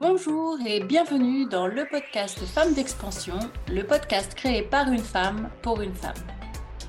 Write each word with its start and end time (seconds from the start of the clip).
Bonjour 0.00 0.58
et 0.66 0.80
bienvenue 0.80 1.46
dans 1.46 1.66
le 1.66 1.86
podcast 1.90 2.38
Femmes 2.40 2.74
d'expansion, 2.74 3.38
le 3.68 3.82
podcast 3.82 4.34
créé 4.34 4.62
par 4.62 4.88
une 4.92 4.98
femme 4.98 5.48
pour 5.62 5.80
une 5.80 5.94
femme. 5.94 6.12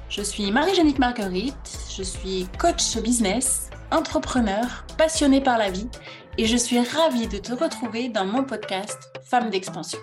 Je 0.09 0.21
suis 0.21 0.51
Marie-Jeannick 0.51 0.99
Marguerite, 0.99 1.77
je 1.95 2.03
suis 2.03 2.47
coach 2.59 2.97
business, 2.97 3.69
entrepreneur, 3.91 4.85
passionnée 4.97 5.41
par 5.41 5.57
la 5.57 5.71
vie 5.71 5.87
et 6.37 6.45
je 6.45 6.57
suis 6.57 6.79
ravie 6.79 7.27
de 7.27 7.37
te 7.37 7.53
retrouver 7.53 8.09
dans 8.09 8.25
mon 8.25 8.43
podcast 8.43 8.99
Femmes 9.23 9.49
d'expansion. 9.49 9.99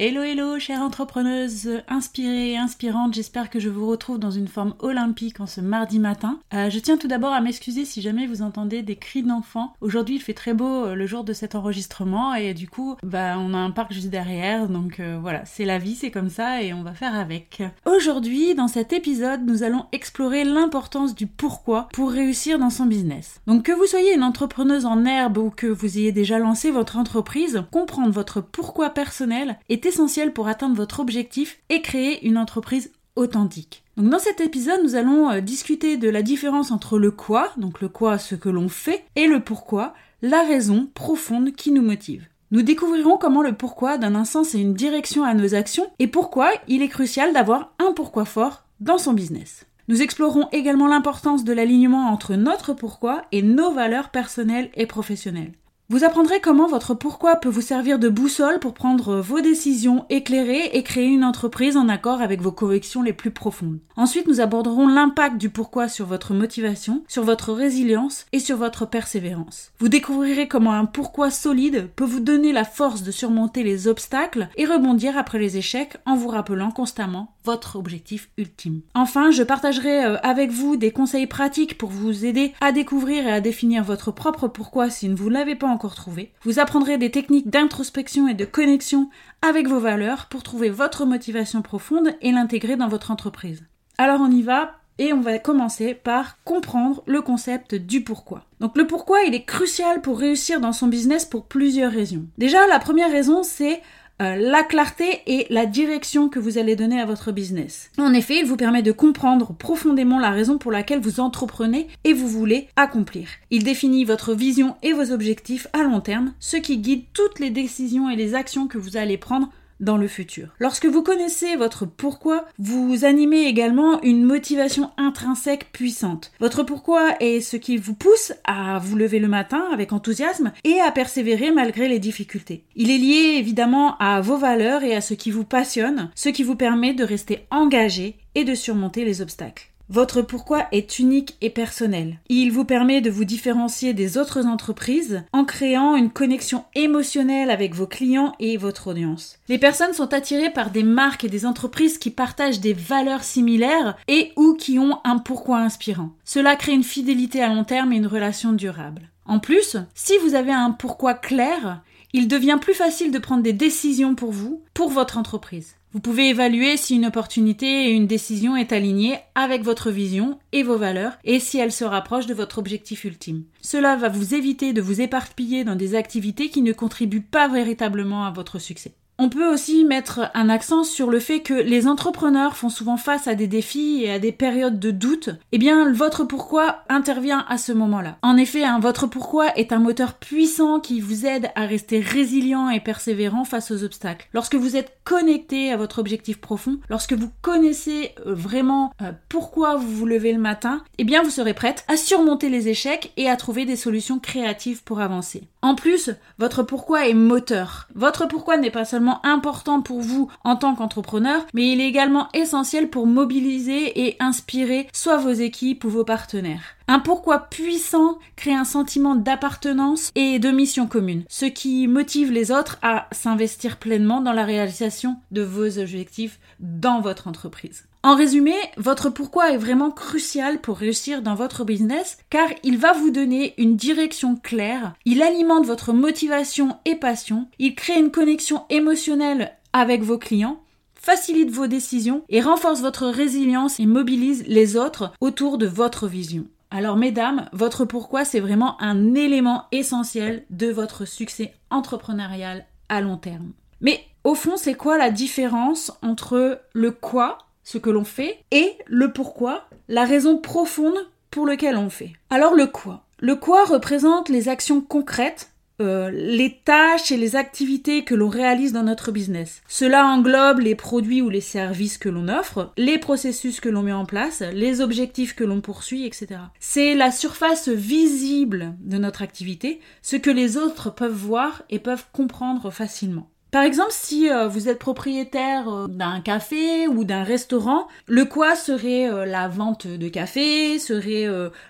Hello 0.00 0.22
hello 0.22 0.60
chère 0.60 0.80
entrepreneuse 0.80 1.82
inspirée 1.88 2.52
et 2.52 2.56
inspirante, 2.56 3.14
j'espère 3.14 3.50
que 3.50 3.58
je 3.58 3.68
vous 3.68 3.88
retrouve 3.88 4.20
dans 4.20 4.30
une 4.30 4.46
forme 4.46 4.76
olympique 4.78 5.40
en 5.40 5.46
ce 5.46 5.60
mardi 5.60 5.98
matin. 5.98 6.38
Euh, 6.54 6.70
je 6.70 6.78
tiens 6.78 6.96
tout 6.96 7.08
d'abord 7.08 7.32
à 7.32 7.40
m'excuser 7.40 7.84
si 7.84 8.00
jamais 8.00 8.28
vous 8.28 8.42
entendez 8.42 8.82
des 8.82 8.94
cris 8.94 9.24
d'enfants. 9.24 9.72
Aujourd'hui 9.80 10.14
il 10.14 10.20
fait 10.20 10.34
très 10.34 10.54
beau 10.54 10.84
euh, 10.84 10.94
le 10.94 11.04
jour 11.08 11.24
de 11.24 11.32
cet 11.32 11.56
enregistrement 11.56 12.36
et 12.36 12.54
du 12.54 12.68
coup 12.68 12.96
bah 13.02 13.38
on 13.38 13.52
a 13.54 13.56
un 13.56 13.72
parc 13.72 13.92
juste 13.92 14.10
derrière 14.10 14.68
donc 14.68 15.00
euh, 15.00 15.18
voilà 15.20 15.44
c'est 15.46 15.64
la 15.64 15.78
vie 15.78 15.96
c'est 15.96 16.12
comme 16.12 16.30
ça 16.30 16.62
et 16.62 16.72
on 16.72 16.84
va 16.84 16.92
faire 16.92 17.16
avec. 17.16 17.60
Aujourd'hui 17.84 18.54
dans 18.54 18.68
cet 18.68 18.92
épisode 18.92 19.44
nous 19.44 19.64
allons 19.64 19.86
explorer 19.90 20.44
l'importance 20.44 21.16
du 21.16 21.26
pourquoi 21.26 21.88
pour 21.92 22.12
réussir 22.12 22.60
dans 22.60 22.70
son 22.70 22.86
business. 22.86 23.40
Donc 23.48 23.64
que 23.64 23.72
vous 23.72 23.86
soyez 23.86 24.14
une 24.14 24.22
entrepreneuse 24.22 24.86
en 24.86 25.04
herbe 25.04 25.38
ou 25.38 25.50
que 25.50 25.66
vous 25.66 25.98
ayez 25.98 26.12
déjà 26.12 26.38
lancé 26.38 26.70
votre 26.70 26.98
entreprise, 26.98 27.64
comprendre 27.72 28.12
votre 28.12 28.40
pourquoi 28.40 28.90
personnel 28.90 29.58
est 29.68 29.87
essentiel 29.88 30.32
pour 30.32 30.48
atteindre 30.48 30.76
votre 30.76 31.00
objectif 31.00 31.58
et 31.68 31.82
créer 31.82 32.26
une 32.26 32.38
entreprise 32.38 32.92
authentique. 33.16 33.82
Dans 33.96 34.20
cet 34.20 34.40
épisode, 34.40 34.80
nous 34.84 34.94
allons 34.94 35.28
euh, 35.30 35.40
discuter 35.40 35.96
de 35.96 36.08
la 36.08 36.22
différence 36.22 36.70
entre 36.70 36.98
le 36.98 37.10
quoi, 37.10 37.50
donc 37.56 37.80
le 37.80 37.88
quoi 37.88 38.16
ce 38.18 38.36
que 38.36 38.48
l'on 38.48 38.68
fait, 38.68 39.04
et 39.16 39.26
le 39.26 39.40
pourquoi, 39.40 39.94
la 40.22 40.42
raison 40.42 40.88
profonde 40.94 41.52
qui 41.52 41.72
nous 41.72 41.82
motive. 41.82 42.26
Nous 42.50 42.62
découvrirons 42.62 43.18
comment 43.18 43.42
le 43.42 43.52
pourquoi 43.52 43.98
donne 43.98 44.16
un 44.16 44.24
sens 44.24 44.54
et 44.54 44.60
une 44.60 44.72
direction 44.72 45.24
à 45.24 45.34
nos 45.34 45.54
actions 45.54 45.90
et 45.98 46.06
pourquoi 46.06 46.50
il 46.66 46.82
est 46.82 46.88
crucial 46.88 47.32
d'avoir 47.32 47.72
un 47.78 47.92
pourquoi 47.92 48.24
fort 48.24 48.64
dans 48.80 48.98
son 48.98 49.12
business. 49.12 49.66
Nous 49.88 50.00
explorerons 50.00 50.48
également 50.52 50.86
l'importance 50.86 51.44
de 51.44 51.52
l'alignement 51.52 52.08
entre 52.08 52.36
notre 52.36 52.72
pourquoi 52.72 53.24
et 53.32 53.42
nos 53.42 53.72
valeurs 53.72 54.10
personnelles 54.10 54.70
et 54.74 54.86
professionnelles. 54.86 55.52
Vous 55.90 56.04
apprendrez 56.04 56.38
comment 56.42 56.66
votre 56.66 56.92
pourquoi 56.92 57.36
peut 57.36 57.48
vous 57.48 57.62
servir 57.62 57.98
de 57.98 58.10
boussole 58.10 58.58
pour 58.58 58.74
prendre 58.74 59.20
vos 59.20 59.40
décisions 59.40 60.04
éclairées 60.10 60.66
et 60.74 60.82
créer 60.82 61.06
une 61.06 61.24
entreprise 61.24 61.78
en 61.78 61.88
accord 61.88 62.20
avec 62.20 62.42
vos 62.42 62.52
convictions 62.52 63.00
les 63.00 63.14
plus 63.14 63.30
profondes. 63.30 63.78
Ensuite, 63.96 64.28
nous 64.28 64.42
aborderons 64.42 64.86
l'impact 64.86 65.38
du 65.38 65.48
pourquoi 65.48 65.88
sur 65.88 66.04
votre 66.04 66.34
motivation, 66.34 67.04
sur 67.08 67.24
votre 67.24 67.54
résilience 67.54 68.26
et 68.32 68.38
sur 68.38 68.58
votre 68.58 68.84
persévérance. 68.84 69.72
Vous 69.78 69.88
découvrirez 69.88 70.46
comment 70.46 70.74
un 70.74 70.84
pourquoi 70.84 71.30
solide 71.30 71.88
peut 71.96 72.04
vous 72.04 72.20
donner 72.20 72.52
la 72.52 72.64
force 72.64 73.02
de 73.02 73.10
surmonter 73.10 73.62
les 73.62 73.88
obstacles 73.88 74.50
et 74.58 74.66
rebondir 74.66 75.16
après 75.16 75.38
les 75.38 75.56
échecs 75.56 75.96
en 76.04 76.16
vous 76.16 76.28
rappelant 76.28 76.70
constamment 76.70 77.32
votre 77.48 77.76
objectif 77.76 78.28
ultime. 78.36 78.82
Enfin, 78.92 79.30
je 79.30 79.42
partagerai 79.42 80.04
euh, 80.04 80.16
avec 80.22 80.50
vous 80.50 80.76
des 80.76 80.90
conseils 80.90 81.26
pratiques 81.26 81.78
pour 81.78 81.88
vous 81.88 82.26
aider 82.26 82.52
à 82.60 82.72
découvrir 82.72 83.26
et 83.26 83.32
à 83.32 83.40
définir 83.40 83.84
votre 83.84 84.12
propre 84.12 84.48
pourquoi 84.48 84.90
si 84.90 85.08
vous 85.08 85.30
ne 85.30 85.34
l'avez 85.34 85.54
pas 85.54 85.66
encore 85.66 85.94
trouvé. 85.94 86.30
Vous 86.42 86.58
apprendrez 86.58 86.98
des 86.98 87.10
techniques 87.10 87.48
d'introspection 87.48 88.28
et 88.28 88.34
de 88.34 88.44
connexion 88.44 89.08
avec 89.40 89.66
vos 89.66 89.80
valeurs 89.80 90.26
pour 90.26 90.42
trouver 90.42 90.68
votre 90.68 91.06
motivation 91.06 91.62
profonde 91.62 92.10
et 92.20 92.32
l'intégrer 92.32 92.76
dans 92.76 92.88
votre 92.88 93.10
entreprise. 93.10 93.64
Alors 93.96 94.20
on 94.20 94.30
y 94.30 94.42
va, 94.42 94.72
et 94.98 95.14
on 95.14 95.20
va 95.20 95.38
commencer 95.38 95.94
par 95.94 96.42
comprendre 96.44 97.02
le 97.06 97.22
concept 97.22 97.74
du 97.74 98.02
pourquoi. 98.02 98.44
Donc 98.60 98.76
le 98.76 98.86
pourquoi, 98.86 99.22
il 99.22 99.34
est 99.34 99.44
crucial 99.44 100.02
pour 100.02 100.18
réussir 100.18 100.60
dans 100.60 100.72
son 100.72 100.88
business 100.88 101.24
pour 101.24 101.46
plusieurs 101.46 101.92
raisons. 101.92 102.26
Déjà, 102.36 102.66
la 102.66 102.78
première 102.78 103.10
raison, 103.10 103.42
c'est 103.42 103.80
euh, 104.20 104.36
la 104.36 104.62
clarté 104.62 105.22
et 105.26 105.46
la 105.50 105.66
direction 105.66 106.28
que 106.28 106.38
vous 106.38 106.58
allez 106.58 106.76
donner 106.76 107.00
à 107.00 107.06
votre 107.06 107.30
business. 107.30 107.90
En 107.98 108.12
effet, 108.12 108.40
il 108.40 108.46
vous 108.46 108.56
permet 108.56 108.82
de 108.82 108.92
comprendre 108.92 109.52
profondément 109.52 110.18
la 110.18 110.30
raison 110.30 110.58
pour 110.58 110.72
laquelle 110.72 111.00
vous 111.00 111.20
entreprenez 111.20 111.86
et 112.04 112.12
vous 112.12 112.28
voulez 112.28 112.68
accomplir. 112.76 113.28
Il 113.50 113.64
définit 113.64 114.04
votre 114.04 114.34
vision 114.34 114.76
et 114.82 114.92
vos 114.92 115.12
objectifs 115.12 115.68
à 115.72 115.82
long 115.82 116.00
terme, 116.00 116.32
ce 116.40 116.56
qui 116.56 116.78
guide 116.78 117.04
toutes 117.12 117.38
les 117.38 117.50
décisions 117.50 118.10
et 118.10 118.16
les 118.16 118.34
actions 118.34 118.66
que 118.66 118.78
vous 118.78 118.96
allez 118.96 119.18
prendre 119.18 119.50
dans 119.80 119.96
le 119.96 120.08
futur. 120.08 120.48
Lorsque 120.58 120.86
vous 120.86 121.02
connaissez 121.02 121.56
votre 121.56 121.86
pourquoi, 121.86 122.46
vous 122.58 123.04
animez 123.04 123.42
également 123.42 124.00
une 124.02 124.24
motivation 124.24 124.90
intrinsèque 124.96 125.72
puissante. 125.72 126.32
Votre 126.40 126.62
pourquoi 126.62 127.16
est 127.20 127.40
ce 127.40 127.56
qui 127.56 127.76
vous 127.76 127.94
pousse 127.94 128.32
à 128.44 128.78
vous 128.78 128.96
lever 128.96 129.18
le 129.18 129.28
matin 129.28 129.64
avec 129.72 129.92
enthousiasme 129.92 130.52
et 130.64 130.80
à 130.80 130.90
persévérer 130.90 131.50
malgré 131.50 131.88
les 131.88 131.98
difficultés. 131.98 132.64
Il 132.76 132.90
est 132.90 132.98
lié 132.98 133.36
évidemment 133.38 133.96
à 133.98 134.20
vos 134.20 134.36
valeurs 134.36 134.82
et 134.82 134.94
à 134.94 135.00
ce 135.00 135.14
qui 135.14 135.30
vous 135.30 135.44
passionne, 135.44 136.10
ce 136.14 136.28
qui 136.28 136.42
vous 136.42 136.56
permet 136.56 136.94
de 136.94 137.04
rester 137.04 137.46
engagé 137.50 138.16
et 138.34 138.44
de 138.44 138.54
surmonter 138.54 139.04
les 139.04 139.22
obstacles. 139.22 139.70
Votre 139.90 140.20
pourquoi 140.20 140.66
est 140.70 140.98
unique 140.98 141.38
et 141.40 141.48
personnel. 141.48 142.18
Il 142.28 142.52
vous 142.52 142.66
permet 142.66 143.00
de 143.00 143.08
vous 143.08 143.24
différencier 143.24 143.94
des 143.94 144.18
autres 144.18 144.44
entreprises 144.44 145.22
en 145.32 145.46
créant 145.46 145.96
une 145.96 146.10
connexion 146.10 146.64
émotionnelle 146.74 147.48
avec 147.48 147.74
vos 147.74 147.86
clients 147.86 148.34
et 148.38 148.58
votre 148.58 148.88
audience. 148.88 149.38
Les 149.48 149.56
personnes 149.56 149.94
sont 149.94 150.12
attirées 150.12 150.52
par 150.52 150.70
des 150.70 150.82
marques 150.82 151.24
et 151.24 151.30
des 151.30 151.46
entreprises 151.46 151.96
qui 151.96 152.10
partagent 152.10 152.60
des 152.60 152.74
valeurs 152.74 153.24
similaires 153.24 153.96
et 154.08 154.32
ou 154.36 154.52
qui 154.52 154.78
ont 154.78 154.98
un 155.04 155.16
pourquoi 155.16 155.60
inspirant. 155.60 156.10
Cela 156.22 156.56
crée 156.56 156.72
une 156.72 156.84
fidélité 156.84 157.42
à 157.42 157.48
long 157.48 157.64
terme 157.64 157.94
et 157.94 157.96
une 157.96 158.06
relation 158.06 158.52
durable. 158.52 159.08
En 159.24 159.38
plus, 159.38 159.78
si 159.94 160.12
vous 160.18 160.34
avez 160.34 160.52
un 160.52 160.70
pourquoi 160.70 161.14
clair, 161.14 161.82
il 162.12 162.28
devient 162.28 162.58
plus 162.60 162.74
facile 162.74 163.10
de 163.10 163.18
prendre 163.18 163.42
des 163.42 163.54
décisions 163.54 164.14
pour 164.14 164.32
vous, 164.32 164.62
pour 164.74 164.90
votre 164.90 165.16
entreprise. 165.16 165.77
Vous 165.94 166.00
pouvez 166.00 166.28
évaluer 166.28 166.76
si 166.76 166.96
une 166.96 167.06
opportunité 167.06 167.86
et 167.86 167.92
une 167.92 168.06
décision 168.06 168.56
est 168.56 168.72
alignée 168.72 169.18
avec 169.34 169.62
votre 169.62 169.90
vision 169.90 170.38
et 170.52 170.62
vos 170.62 170.76
valeurs 170.76 171.12
et 171.24 171.40
si 171.40 171.58
elle 171.58 171.72
se 171.72 171.84
rapproche 171.84 172.26
de 172.26 172.34
votre 172.34 172.58
objectif 172.58 173.04
ultime. 173.04 173.44
Cela 173.62 173.96
va 173.96 174.10
vous 174.10 174.34
éviter 174.34 174.74
de 174.74 174.82
vous 174.82 175.00
éparpiller 175.00 175.64
dans 175.64 175.76
des 175.76 175.94
activités 175.94 176.50
qui 176.50 176.60
ne 176.60 176.74
contribuent 176.74 177.22
pas 177.22 177.48
véritablement 177.48 178.26
à 178.26 178.30
votre 178.30 178.58
succès. 178.58 178.94
On 179.20 179.30
peut 179.30 179.52
aussi 179.52 179.84
mettre 179.84 180.30
un 180.34 180.48
accent 180.48 180.84
sur 180.84 181.10
le 181.10 181.18
fait 181.18 181.40
que 181.40 181.52
les 181.52 181.88
entrepreneurs 181.88 182.56
font 182.56 182.68
souvent 182.68 182.96
face 182.96 183.26
à 183.26 183.34
des 183.34 183.48
défis 183.48 184.04
et 184.04 184.12
à 184.12 184.20
des 184.20 184.30
périodes 184.30 184.78
de 184.78 184.92
doute. 184.92 185.30
Eh 185.50 185.58
bien, 185.58 185.90
votre 185.92 186.22
pourquoi 186.22 186.84
intervient 186.88 187.44
à 187.48 187.58
ce 187.58 187.72
moment-là. 187.72 188.16
En 188.22 188.36
effet, 188.36 188.62
hein, 188.62 188.78
votre 188.78 189.08
pourquoi 189.08 189.56
est 189.56 189.72
un 189.72 189.80
moteur 189.80 190.14
puissant 190.14 190.78
qui 190.78 191.00
vous 191.00 191.26
aide 191.26 191.50
à 191.56 191.66
rester 191.66 191.98
résilient 191.98 192.70
et 192.70 192.78
persévérant 192.78 193.42
face 193.44 193.72
aux 193.72 193.82
obstacles. 193.82 194.28
Lorsque 194.34 194.54
vous 194.54 194.76
êtes 194.76 194.92
connecté 195.02 195.72
à 195.72 195.76
votre 195.76 195.98
objectif 195.98 196.40
profond, 196.40 196.78
lorsque 196.88 197.14
vous 197.14 197.30
connaissez 197.42 198.14
euh, 198.24 198.34
vraiment 198.34 198.92
euh, 199.02 199.10
pourquoi 199.28 199.74
vous 199.74 199.90
vous 199.90 200.06
levez 200.06 200.32
le 200.32 200.38
matin, 200.38 200.84
eh 200.98 201.02
bien, 201.02 201.24
vous 201.24 201.30
serez 201.30 201.54
prête 201.54 201.84
à 201.88 201.96
surmonter 201.96 202.50
les 202.50 202.68
échecs 202.68 203.12
et 203.16 203.28
à 203.28 203.34
trouver 203.34 203.64
des 203.64 203.74
solutions 203.74 204.20
créatives 204.20 204.84
pour 204.84 205.00
avancer. 205.00 205.48
En 205.60 205.74
plus, 205.74 206.10
votre 206.38 206.62
pourquoi 206.62 207.08
est 207.08 207.14
moteur. 207.14 207.88
Votre 207.96 208.28
pourquoi 208.28 208.58
n'est 208.58 208.70
pas 208.70 208.84
seulement 208.84 209.07
important 209.22 209.82
pour 209.82 210.00
vous 210.00 210.28
en 210.44 210.56
tant 210.56 210.74
qu'entrepreneur, 210.74 211.46
mais 211.54 211.72
il 211.72 211.80
est 211.80 211.88
également 211.88 212.28
essentiel 212.34 212.88
pour 212.88 213.06
mobiliser 213.06 214.06
et 214.06 214.16
inspirer 214.20 214.88
soit 214.92 215.18
vos 215.18 215.32
équipes 215.32 215.84
ou 215.84 215.90
vos 215.90 216.04
partenaires. 216.04 216.76
Un 216.86 217.00
pourquoi 217.00 217.48
puissant 217.50 218.18
crée 218.36 218.54
un 218.54 218.64
sentiment 218.64 219.14
d'appartenance 219.14 220.10
et 220.14 220.38
de 220.38 220.50
mission 220.50 220.86
commune, 220.86 221.24
ce 221.28 221.44
qui 221.44 221.86
motive 221.86 222.32
les 222.32 222.50
autres 222.50 222.78
à 222.82 223.08
s'investir 223.12 223.76
pleinement 223.76 224.20
dans 224.20 224.32
la 224.32 224.44
réalisation 224.44 225.16
de 225.30 225.42
vos 225.42 225.78
objectifs 225.78 226.38
dans 226.60 227.00
votre 227.00 227.28
entreprise. 227.28 227.87
En 228.04 228.14
résumé, 228.14 228.54
votre 228.76 229.10
pourquoi 229.10 229.50
est 229.50 229.56
vraiment 229.56 229.90
crucial 229.90 230.60
pour 230.60 230.76
réussir 230.76 231.20
dans 231.20 231.34
votre 231.34 231.64
business 231.64 232.16
car 232.30 232.48
il 232.62 232.78
va 232.78 232.92
vous 232.92 233.10
donner 233.10 233.54
une 233.58 233.76
direction 233.76 234.36
claire, 234.36 234.94
il 235.04 235.20
alimente 235.20 235.66
votre 235.66 235.92
motivation 235.92 236.76
et 236.84 236.94
passion, 236.94 237.48
il 237.58 237.74
crée 237.74 237.98
une 237.98 238.12
connexion 238.12 238.64
émotionnelle 238.70 239.52
avec 239.72 240.02
vos 240.02 240.16
clients, 240.16 240.60
facilite 240.94 241.50
vos 241.50 241.66
décisions 241.66 242.22
et 242.28 242.40
renforce 242.40 242.80
votre 242.80 243.06
résilience 243.08 243.80
et 243.80 243.86
mobilise 243.86 244.44
les 244.46 244.76
autres 244.76 245.12
autour 245.20 245.58
de 245.58 245.66
votre 245.66 246.06
vision. 246.06 246.46
Alors 246.70 246.96
mesdames, 246.96 247.48
votre 247.52 247.84
pourquoi 247.84 248.24
c'est 248.24 248.40
vraiment 248.40 248.80
un 248.80 249.14
élément 249.14 249.64
essentiel 249.72 250.44
de 250.50 250.68
votre 250.68 251.04
succès 251.04 251.52
entrepreneurial 251.70 252.64
à 252.88 253.00
long 253.00 253.16
terme. 253.16 253.52
Mais 253.80 254.04
au 254.22 254.34
fond, 254.34 254.56
c'est 254.56 254.74
quoi 254.74 254.98
la 254.98 255.10
différence 255.10 255.92
entre 256.02 256.60
le 256.74 256.90
quoi 256.90 257.38
ce 257.68 257.76
que 257.76 257.90
l'on 257.90 258.04
fait, 258.04 258.38
et 258.50 258.72
le 258.86 259.12
pourquoi, 259.12 259.68
la 259.88 260.06
raison 260.06 260.38
profonde 260.38 260.96
pour 261.30 261.46
laquelle 261.46 261.76
on 261.76 261.90
fait. 261.90 262.12
Alors 262.30 262.54
le 262.54 262.66
quoi? 262.66 263.04
Le 263.18 263.36
quoi 263.36 263.66
représente 263.66 264.30
les 264.30 264.48
actions 264.48 264.80
concrètes 264.80 265.50
euh, 265.80 266.10
les 266.10 266.58
tâches 266.64 267.12
et 267.12 267.16
les 267.16 267.36
activités 267.36 268.02
que 268.02 268.14
l'on 268.16 268.28
réalise 268.28 268.72
dans 268.72 268.82
notre 268.82 269.12
business. 269.12 269.62
Cela 269.68 270.06
englobe 270.06 270.58
les 270.58 270.74
produits 270.74 271.22
ou 271.22 271.28
les 271.28 271.42
services 271.42 271.98
que 271.98 272.08
l'on 272.08 272.28
offre, 272.28 272.72
les 272.76 272.98
processus 272.98 273.60
que 273.60 273.68
l'on 273.68 273.82
met 273.82 273.92
en 273.92 274.04
place, 274.04 274.42
les 274.54 274.80
objectifs 274.80 275.36
que 275.36 275.44
l'on 275.44 275.60
poursuit, 275.60 276.04
etc. 276.04 276.40
C'est 276.58 276.96
la 276.96 277.12
surface 277.12 277.68
visible 277.68 278.74
de 278.80 278.98
notre 278.98 279.22
activité, 279.22 279.78
ce 280.02 280.16
que 280.16 280.30
les 280.30 280.56
autres 280.56 280.92
peuvent 280.92 281.12
voir 281.12 281.62
et 281.70 281.78
peuvent 281.78 282.06
comprendre 282.12 282.70
facilement. 282.72 283.30
Par 283.50 283.62
exemple, 283.62 283.92
si 283.92 284.30
euh, 284.30 284.46
vous 284.46 284.68
êtes 284.68 284.78
propriétaire 284.78 285.68
euh, 285.68 285.86
d'un 285.88 286.20
café 286.20 286.86
ou 286.86 287.04
d'un 287.04 287.22
restaurant, 287.22 287.88
le 288.06 288.26
quoi 288.26 288.54
serait 288.54 289.10
euh, 289.10 289.24
la 289.24 289.48
vente 289.48 289.86
de 289.86 290.08
café, 290.08 290.78
serait 290.78 291.26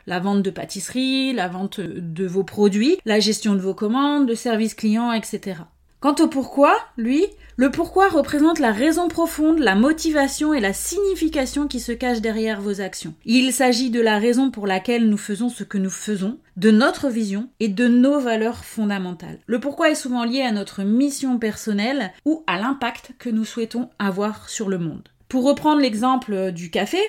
la 0.06 0.20
vente 0.20 0.42
de 0.42 0.50
pâtisserie, 0.50 1.32
la 1.32 1.48
vente 1.48 1.80
de 1.80 2.26
vos 2.26 2.42
produits, 2.42 2.98
la 3.04 3.20
gestion 3.20 3.54
de 3.54 3.60
vos 3.60 3.74
commandes, 3.74 4.28
le 4.28 4.34
service 4.34 4.74
client, 4.74 5.12
etc. 5.12 5.60
Quant 6.00 6.14
au 6.20 6.28
pourquoi, 6.28 6.76
lui, 6.96 7.26
le 7.56 7.72
pourquoi 7.72 8.08
représente 8.08 8.60
la 8.60 8.70
raison 8.70 9.08
profonde, 9.08 9.58
la 9.58 9.74
motivation 9.74 10.54
et 10.54 10.60
la 10.60 10.72
signification 10.72 11.66
qui 11.66 11.80
se 11.80 11.90
cachent 11.90 12.20
derrière 12.20 12.60
vos 12.60 12.80
actions. 12.80 13.14
Il 13.24 13.52
s'agit 13.52 13.90
de 13.90 14.00
la 14.00 14.20
raison 14.20 14.52
pour 14.52 14.68
laquelle 14.68 15.08
nous 15.08 15.16
faisons 15.16 15.48
ce 15.48 15.64
que 15.64 15.76
nous 15.76 15.90
faisons, 15.90 16.38
de 16.56 16.70
notre 16.70 17.08
vision 17.08 17.48
et 17.58 17.66
de 17.66 17.88
nos 17.88 18.20
valeurs 18.20 18.64
fondamentales. 18.64 19.40
Le 19.46 19.58
pourquoi 19.58 19.90
est 19.90 19.96
souvent 19.96 20.22
lié 20.22 20.42
à 20.42 20.52
notre 20.52 20.84
mission 20.84 21.40
personnelle 21.40 22.12
ou 22.24 22.44
à 22.46 22.60
l'impact 22.60 23.14
que 23.18 23.28
nous 23.28 23.44
souhaitons 23.44 23.90
avoir 23.98 24.48
sur 24.48 24.68
le 24.68 24.78
monde. 24.78 25.08
Pour 25.28 25.44
reprendre 25.44 25.80
l'exemple 25.80 26.52
du 26.52 26.70
café, 26.70 27.00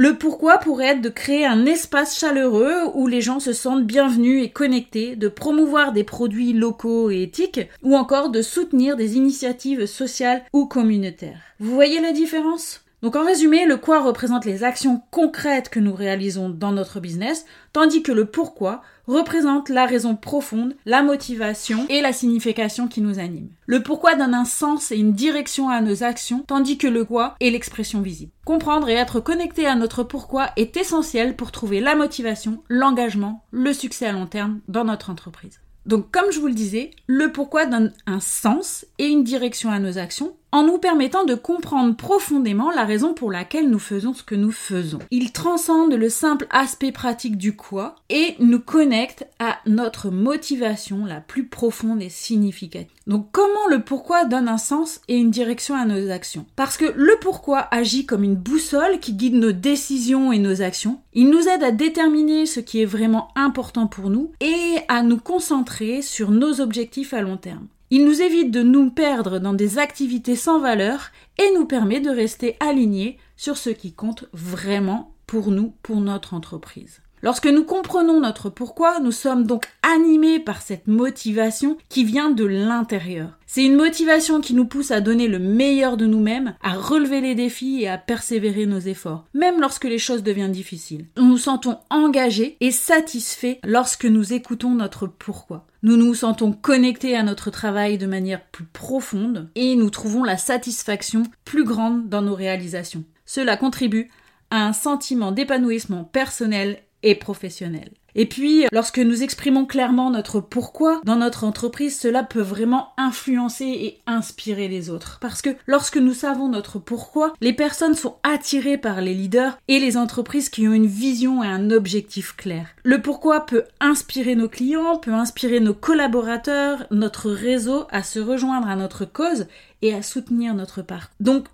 le 0.00 0.16
pourquoi 0.16 0.56
pourrait 0.56 0.92
être 0.92 1.02
de 1.02 1.10
créer 1.10 1.44
un 1.44 1.66
espace 1.66 2.18
chaleureux 2.18 2.84
où 2.94 3.06
les 3.06 3.20
gens 3.20 3.38
se 3.38 3.52
sentent 3.52 3.84
bienvenus 3.84 4.42
et 4.42 4.48
connectés, 4.48 5.14
de 5.14 5.28
promouvoir 5.28 5.92
des 5.92 6.04
produits 6.04 6.54
locaux 6.54 7.10
et 7.10 7.24
éthiques, 7.24 7.68
ou 7.82 7.94
encore 7.94 8.30
de 8.30 8.40
soutenir 8.40 8.96
des 8.96 9.18
initiatives 9.18 9.84
sociales 9.84 10.42
ou 10.54 10.64
communautaires. 10.64 11.42
Vous 11.58 11.74
voyez 11.74 12.00
la 12.00 12.12
différence? 12.12 12.82
Donc 13.02 13.14
en 13.14 13.26
résumé, 13.26 13.66
le 13.66 13.76
quoi 13.76 14.00
représente 14.00 14.46
les 14.46 14.64
actions 14.64 15.02
concrètes 15.10 15.68
que 15.68 15.80
nous 15.80 15.94
réalisons 15.94 16.48
dans 16.48 16.72
notre 16.72 16.98
business, 17.00 17.44
tandis 17.74 18.02
que 18.02 18.12
le 18.12 18.24
pourquoi 18.24 18.80
représente 19.10 19.68
la 19.68 19.86
raison 19.86 20.14
profonde, 20.14 20.76
la 20.86 21.02
motivation 21.02 21.84
et 21.88 22.00
la 22.00 22.12
signification 22.12 22.88
qui 22.88 23.00
nous 23.00 23.18
anime. 23.18 23.48
Le 23.66 23.82
pourquoi 23.82 24.14
donne 24.14 24.34
un 24.34 24.44
sens 24.44 24.92
et 24.92 24.96
une 24.96 25.12
direction 25.12 25.68
à 25.68 25.80
nos 25.80 26.02
actions, 26.02 26.44
tandis 26.46 26.78
que 26.78 26.86
le 26.86 27.04
quoi 27.04 27.34
est 27.40 27.50
l'expression 27.50 28.00
visible. 28.00 28.32
Comprendre 28.44 28.88
et 28.88 28.94
être 28.94 29.20
connecté 29.20 29.66
à 29.66 29.74
notre 29.74 30.04
pourquoi 30.04 30.50
est 30.56 30.76
essentiel 30.76 31.36
pour 31.36 31.52
trouver 31.52 31.80
la 31.80 31.94
motivation, 31.94 32.62
l'engagement, 32.68 33.44
le 33.50 33.72
succès 33.72 34.06
à 34.06 34.12
long 34.12 34.26
terme 34.26 34.60
dans 34.68 34.84
notre 34.84 35.10
entreprise. 35.10 35.60
Donc 35.86 36.10
comme 36.10 36.30
je 36.30 36.38
vous 36.38 36.46
le 36.46 36.54
disais, 36.54 36.90
le 37.06 37.32
pourquoi 37.32 37.66
donne 37.66 37.92
un 38.06 38.20
sens 38.20 38.86
et 38.98 39.06
une 39.06 39.24
direction 39.24 39.70
à 39.70 39.78
nos 39.78 39.98
actions 39.98 40.34
en 40.52 40.64
nous 40.64 40.78
permettant 40.78 41.24
de 41.24 41.34
comprendre 41.34 41.96
profondément 41.96 42.70
la 42.70 42.84
raison 42.84 43.14
pour 43.14 43.30
laquelle 43.30 43.70
nous 43.70 43.78
faisons 43.78 44.14
ce 44.14 44.22
que 44.22 44.34
nous 44.34 44.52
faisons. 44.52 44.98
Il 45.10 45.32
transcende 45.32 45.94
le 45.94 46.08
simple 46.08 46.46
aspect 46.50 46.92
pratique 46.92 47.36
du 47.36 47.56
quoi 47.56 47.96
et 48.08 48.34
nous 48.38 48.60
connecte 48.60 49.26
à 49.38 49.58
notre 49.66 50.10
motivation 50.10 51.04
la 51.04 51.20
plus 51.20 51.46
profonde 51.46 52.02
et 52.02 52.08
significative. 52.08 52.90
Donc 53.06 53.28
comment 53.32 53.66
le 53.68 53.82
pourquoi 53.82 54.24
donne 54.24 54.48
un 54.48 54.58
sens 54.58 55.00
et 55.08 55.16
une 55.16 55.30
direction 55.30 55.74
à 55.74 55.84
nos 55.84 56.10
actions? 56.10 56.46
Parce 56.56 56.76
que 56.76 56.92
le 56.94 57.16
pourquoi 57.20 57.66
agit 57.70 58.06
comme 58.06 58.24
une 58.24 58.36
boussole 58.36 59.00
qui 59.00 59.14
guide 59.14 59.34
nos 59.34 59.52
décisions 59.52 60.32
et 60.32 60.38
nos 60.38 60.62
actions. 60.62 61.00
Il 61.12 61.30
nous 61.30 61.48
aide 61.48 61.62
à 61.62 61.72
déterminer 61.72 62.46
ce 62.46 62.60
qui 62.60 62.80
est 62.80 62.86
vraiment 62.86 63.28
important 63.34 63.86
pour 63.86 64.10
nous 64.10 64.32
et 64.40 64.76
à 64.88 65.02
nous 65.02 65.18
concentrer 65.18 66.02
sur 66.02 66.30
nos 66.30 66.60
objectifs 66.60 67.14
à 67.14 67.22
long 67.22 67.36
terme. 67.36 67.66
Il 67.92 68.04
nous 68.04 68.22
évite 68.22 68.52
de 68.52 68.62
nous 68.62 68.90
perdre 68.90 69.40
dans 69.40 69.52
des 69.52 69.78
activités 69.78 70.36
sans 70.36 70.60
valeur 70.60 71.10
et 71.38 71.52
nous 71.54 71.66
permet 71.66 72.00
de 72.00 72.10
rester 72.10 72.56
alignés 72.60 73.18
sur 73.36 73.56
ce 73.56 73.70
qui 73.70 73.92
compte 73.92 74.26
vraiment 74.32 75.12
pour 75.26 75.50
nous, 75.50 75.74
pour 75.82 76.00
notre 76.00 76.34
entreprise. 76.34 77.02
Lorsque 77.22 77.46
nous 77.46 77.64
comprenons 77.64 78.20
notre 78.20 78.48
pourquoi, 78.48 78.98
nous 79.00 79.12
sommes 79.12 79.44
donc 79.44 79.66
animés 79.82 80.40
par 80.40 80.62
cette 80.62 80.86
motivation 80.86 81.76
qui 81.90 82.04
vient 82.04 82.30
de 82.30 82.44
l'intérieur. 82.44 83.38
C'est 83.46 83.64
une 83.64 83.76
motivation 83.76 84.40
qui 84.40 84.54
nous 84.54 84.64
pousse 84.64 84.90
à 84.90 85.02
donner 85.02 85.28
le 85.28 85.38
meilleur 85.38 85.98
de 85.98 86.06
nous-mêmes, 86.06 86.54
à 86.62 86.72
relever 86.74 87.20
les 87.20 87.34
défis 87.34 87.82
et 87.82 87.88
à 87.88 87.98
persévérer 87.98 88.64
nos 88.64 88.78
efforts, 88.78 89.26
même 89.34 89.60
lorsque 89.60 89.84
les 89.84 89.98
choses 89.98 90.22
deviennent 90.22 90.52
difficiles. 90.52 91.06
Nous 91.18 91.26
nous 91.26 91.36
sentons 91.36 91.78
engagés 91.90 92.56
et 92.60 92.70
satisfaits 92.70 93.58
lorsque 93.64 94.06
nous 94.06 94.32
écoutons 94.32 94.74
notre 94.74 95.06
pourquoi. 95.06 95.66
Nous 95.82 95.96
nous 95.96 96.14
sentons 96.14 96.52
connectés 96.52 97.16
à 97.16 97.22
notre 97.22 97.50
travail 97.50 97.98
de 97.98 98.06
manière 98.06 98.44
plus 98.46 98.64
profonde 98.64 99.50
et 99.56 99.76
nous 99.76 99.90
trouvons 99.90 100.24
la 100.24 100.38
satisfaction 100.38 101.24
plus 101.44 101.64
grande 101.64 102.08
dans 102.08 102.22
nos 102.22 102.34
réalisations. 102.34 103.04
Cela 103.26 103.56
contribue 103.56 104.10
à 104.50 104.64
un 104.64 104.72
sentiment 104.72 105.32
d'épanouissement 105.32 106.04
personnel 106.04 106.78
et 107.02 107.14
professionnel. 107.14 107.90
Et 108.14 108.26
puis, 108.26 108.64
lorsque 108.72 108.98
nous 108.98 109.22
exprimons 109.22 109.66
clairement 109.66 110.10
notre 110.10 110.40
pourquoi 110.40 111.00
dans 111.04 111.16
notre 111.16 111.44
entreprise, 111.44 111.98
cela 111.98 112.22
peut 112.22 112.40
vraiment 112.40 112.88
influencer 112.96 113.66
et 113.66 113.98
inspirer 114.06 114.68
les 114.68 114.90
autres. 114.90 115.18
Parce 115.20 115.42
que 115.42 115.50
lorsque 115.66 115.96
nous 115.96 116.14
savons 116.14 116.48
notre 116.48 116.78
pourquoi, 116.78 117.34
les 117.40 117.52
personnes 117.52 117.94
sont 117.94 118.16
attirées 118.22 118.78
par 118.78 119.00
les 119.00 119.14
leaders 119.14 119.58
et 119.68 119.78
les 119.78 119.96
entreprises 119.96 120.48
qui 120.48 120.66
ont 120.66 120.72
une 120.72 120.86
vision 120.86 121.44
et 121.44 121.48
un 121.48 121.70
objectif 121.70 122.34
clair. 122.36 122.66
Le 122.82 123.00
pourquoi 123.00 123.46
peut 123.46 123.64
inspirer 123.80 124.34
nos 124.34 124.48
clients, 124.48 124.98
peut 124.98 125.14
inspirer 125.14 125.60
nos 125.60 125.74
collaborateurs, 125.74 126.86
notre 126.90 127.30
réseau 127.30 127.86
à 127.90 128.02
se 128.02 128.18
rejoindre 128.18 128.68
à 128.68 128.76
notre 128.76 129.04
cause 129.04 129.46
et 129.82 129.94
à 129.94 130.02
soutenir 130.02 130.54
notre 130.54 130.82
part. 130.82 131.10
Donc, 131.20 131.46